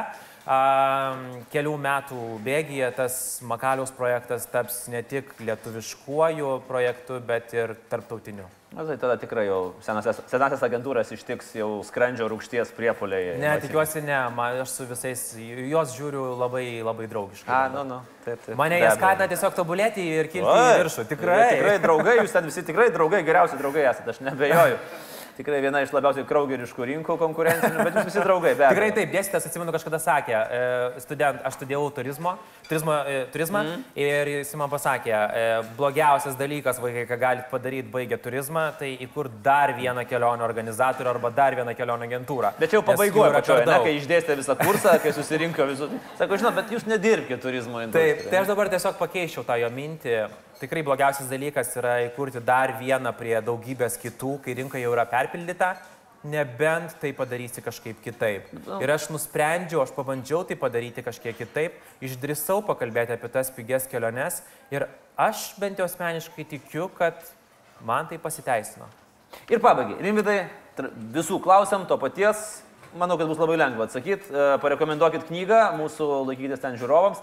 [1.54, 8.48] kelių metų bėgyje tas Makaliaus projektas taps ne tik lietuviškuoju projektu, bet ir tarptautiniu.
[8.70, 13.34] Na tai tada tikrai jau senasias, senasias agentūras ištiks jau skrandžio rūkšties priepoliai.
[13.42, 17.50] Ne, tikiuosi ne, man, aš su visais juos žiūriu labai, labai draugiškai.
[17.50, 17.98] A, nu, nu.
[18.28, 18.54] Taip, taip.
[18.62, 21.08] Mane jie skatina tiesiog tobulėti ir kilti Oi, į viršų.
[21.10, 21.44] Tikrai.
[21.56, 24.82] Tikrai draugai, jūs ten visi tikrai draugai, geriausi draugai esate, aš nebejoju.
[25.40, 28.52] Tikrai viena iš labiausiai kraugeriškų rinkų konkurencinių, bet jūs visi draugai.
[28.60, 30.64] Tikrai taip, dėstytas, atsimenu, kažkada sakė, e,
[31.00, 32.34] student, aš studijavau turizmo,
[32.68, 33.86] turizmo, e, turizmą mm.
[34.04, 35.46] ir jis man pasakė, e,
[35.78, 41.32] blogiausias dalykas, vaikai, ką galite padaryti baigę turizmą, tai įkur dar vieną kelionių organizatorių arba
[41.40, 42.52] dar vieną kelionių agentūrą.
[42.60, 45.88] Bet jau pabaigoje, pačioje, ne, kai išdėstė visą kursą, kai susirinko visų.
[46.20, 48.28] Sako, žinot, bet jūs nedirbkite turizmo Taip, industrijoje.
[48.28, 50.20] tai aš dabar tiesiog pakeičiau tą jo mintį.
[50.60, 55.78] Tikrai blogiausias dalykas yra įkurti dar vieną prie daugybės kitų, kai rinka jau yra perpildyta.
[56.24, 58.50] nebent tai padarysi kažkaip kitaip.
[58.84, 64.42] Ir aš nusprendžiau, aš pabandžiau tai padaryti kažkiek kitaip, išdrisau pakalbėti apie tas pigias keliones
[64.68, 67.16] ir aš bent jau asmeniškai tikiu, kad
[67.80, 68.90] man tai pasiteisino.
[69.48, 70.50] Ir pabaigai, rimvidai,
[71.16, 72.60] visų klausim to paties,
[72.98, 74.28] manau, kad bus labai lengva atsakyti.
[74.28, 77.22] E, parekomenduokit knygą mūsų laikytis ten žiūrovams.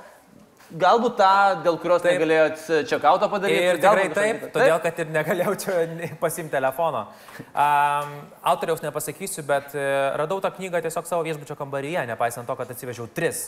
[0.74, 2.16] Galbūt tą, dėl kurios taip.
[2.16, 3.66] negalėjot čekauto padaryti.
[3.68, 5.76] Ir tikrai taip, taip, todėl kad ir negalėjau čia
[6.18, 7.04] pasimti telefono.
[7.52, 12.74] Um, autoriaus nepasakysiu, bet uh, radau tą knygą tiesiog savo viešbučio kambaryje, nepaisant to, kad
[12.74, 13.46] atsivežiau tris.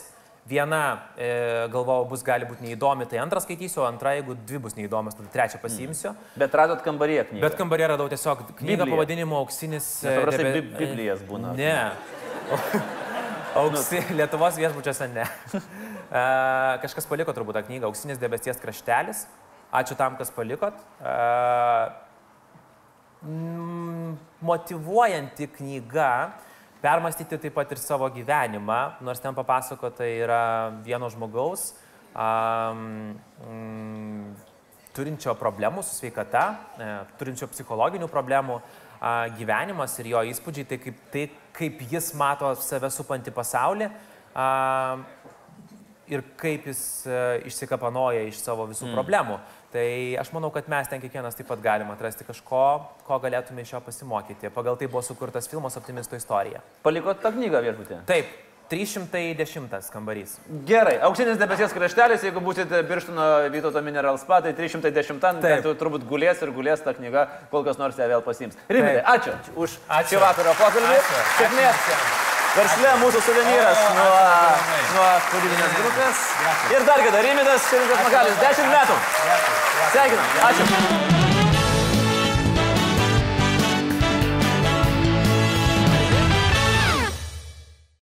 [0.49, 5.17] Viena, e, galvojau, bus gali būti neįdomi, tai antrą skaitysiu, antra, jeigu dvi bus neįdomios,
[5.17, 6.13] tada trečią pasiimsiu.
[6.15, 6.39] Mm.
[6.41, 7.43] Bet radot kambaryje knygą.
[7.43, 8.95] Bet kambaryje radau tiesiog knygą Biblija.
[8.95, 9.91] pavadinimu Auksinis.
[10.07, 10.63] Paprastai debe...
[10.79, 11.53] Biblijas būna.
[11.59, 11.75] Ne.
[13.61, 15.27] Auksi, Lietuvos viešbučiuose ne.
[16.09, 16.21] E,
[16.81, 19.27] kažkas paliko turbūt tą knygą Auksinis debesties kraštelis.
[19.69, 20.73] Ačiū tam, kas palikot.
[20.97, 21.15] E,
[24.41, 26.09] motivuojanti knyga,
[26.81, 30.43] permastyti taip pat ir savo gyvenimą, nors ten papasakota yra
[30.85, 31.73] vieno žmogaus,
[32.15, 33.13] um,
[33.45, 34.29] um,
[34.95, 36.45] turinčio problemų su sveikata,
[36.79, 38.61] e, turinčio psichologinių problemų
[39.37, 41.21] gyvenimas ir jo įspūdžiai, tai kaip, tai
[41.55, 43.87] kaip jis mato save supantį pasaulį.
[44.35, 44.47] A,
[46.09, 48.97] ir kaip jis e, išsikapanoja iš savo visų mm.
[48.97, 49.39] problemų.
[49.69, 49.85] Tai
[50.17, 52.65] aš manau, kad mes ten kiekvienas taip pat galime atrasti kažko,
[53.05, 54.49] ko galėtume iš jo pasimokyti.
[54.53, 56.63] Pagal tai buvo sukurtas filmas Optimisto istorija.
[56.85, 58.03] Paliko tą knygą viešbutį?
[58.09, 58.37] Taip.
[58.69, 60.35] 310 kambarys.
[60.69, 66.05] Gerai, auksinis debesies kraštelis, jeigu būsite Birštono Vytauto Mineral Spa, tai 310, tai tu turbūt
[66.09, 68.59] gulės ir gulės tą knygą, kol kas nors ją vėl pasiims.
[68.69, 70.13] Rimtai, ačiū už ačiū.
[70.13, 70.99] šį vakaro pokalbį.
[71.39, 74.17] Sėkmės versle mūsų suvenyras nuo,
[74.95, 76.25] nuo kūrybinės grupės.
[76.73, 78.99] Ir dar kada Rimidas Širinkas Makalis, 10 metų.
[79.93, 80.37] Sveikinam.
[80.49, 81.28] Ačiū.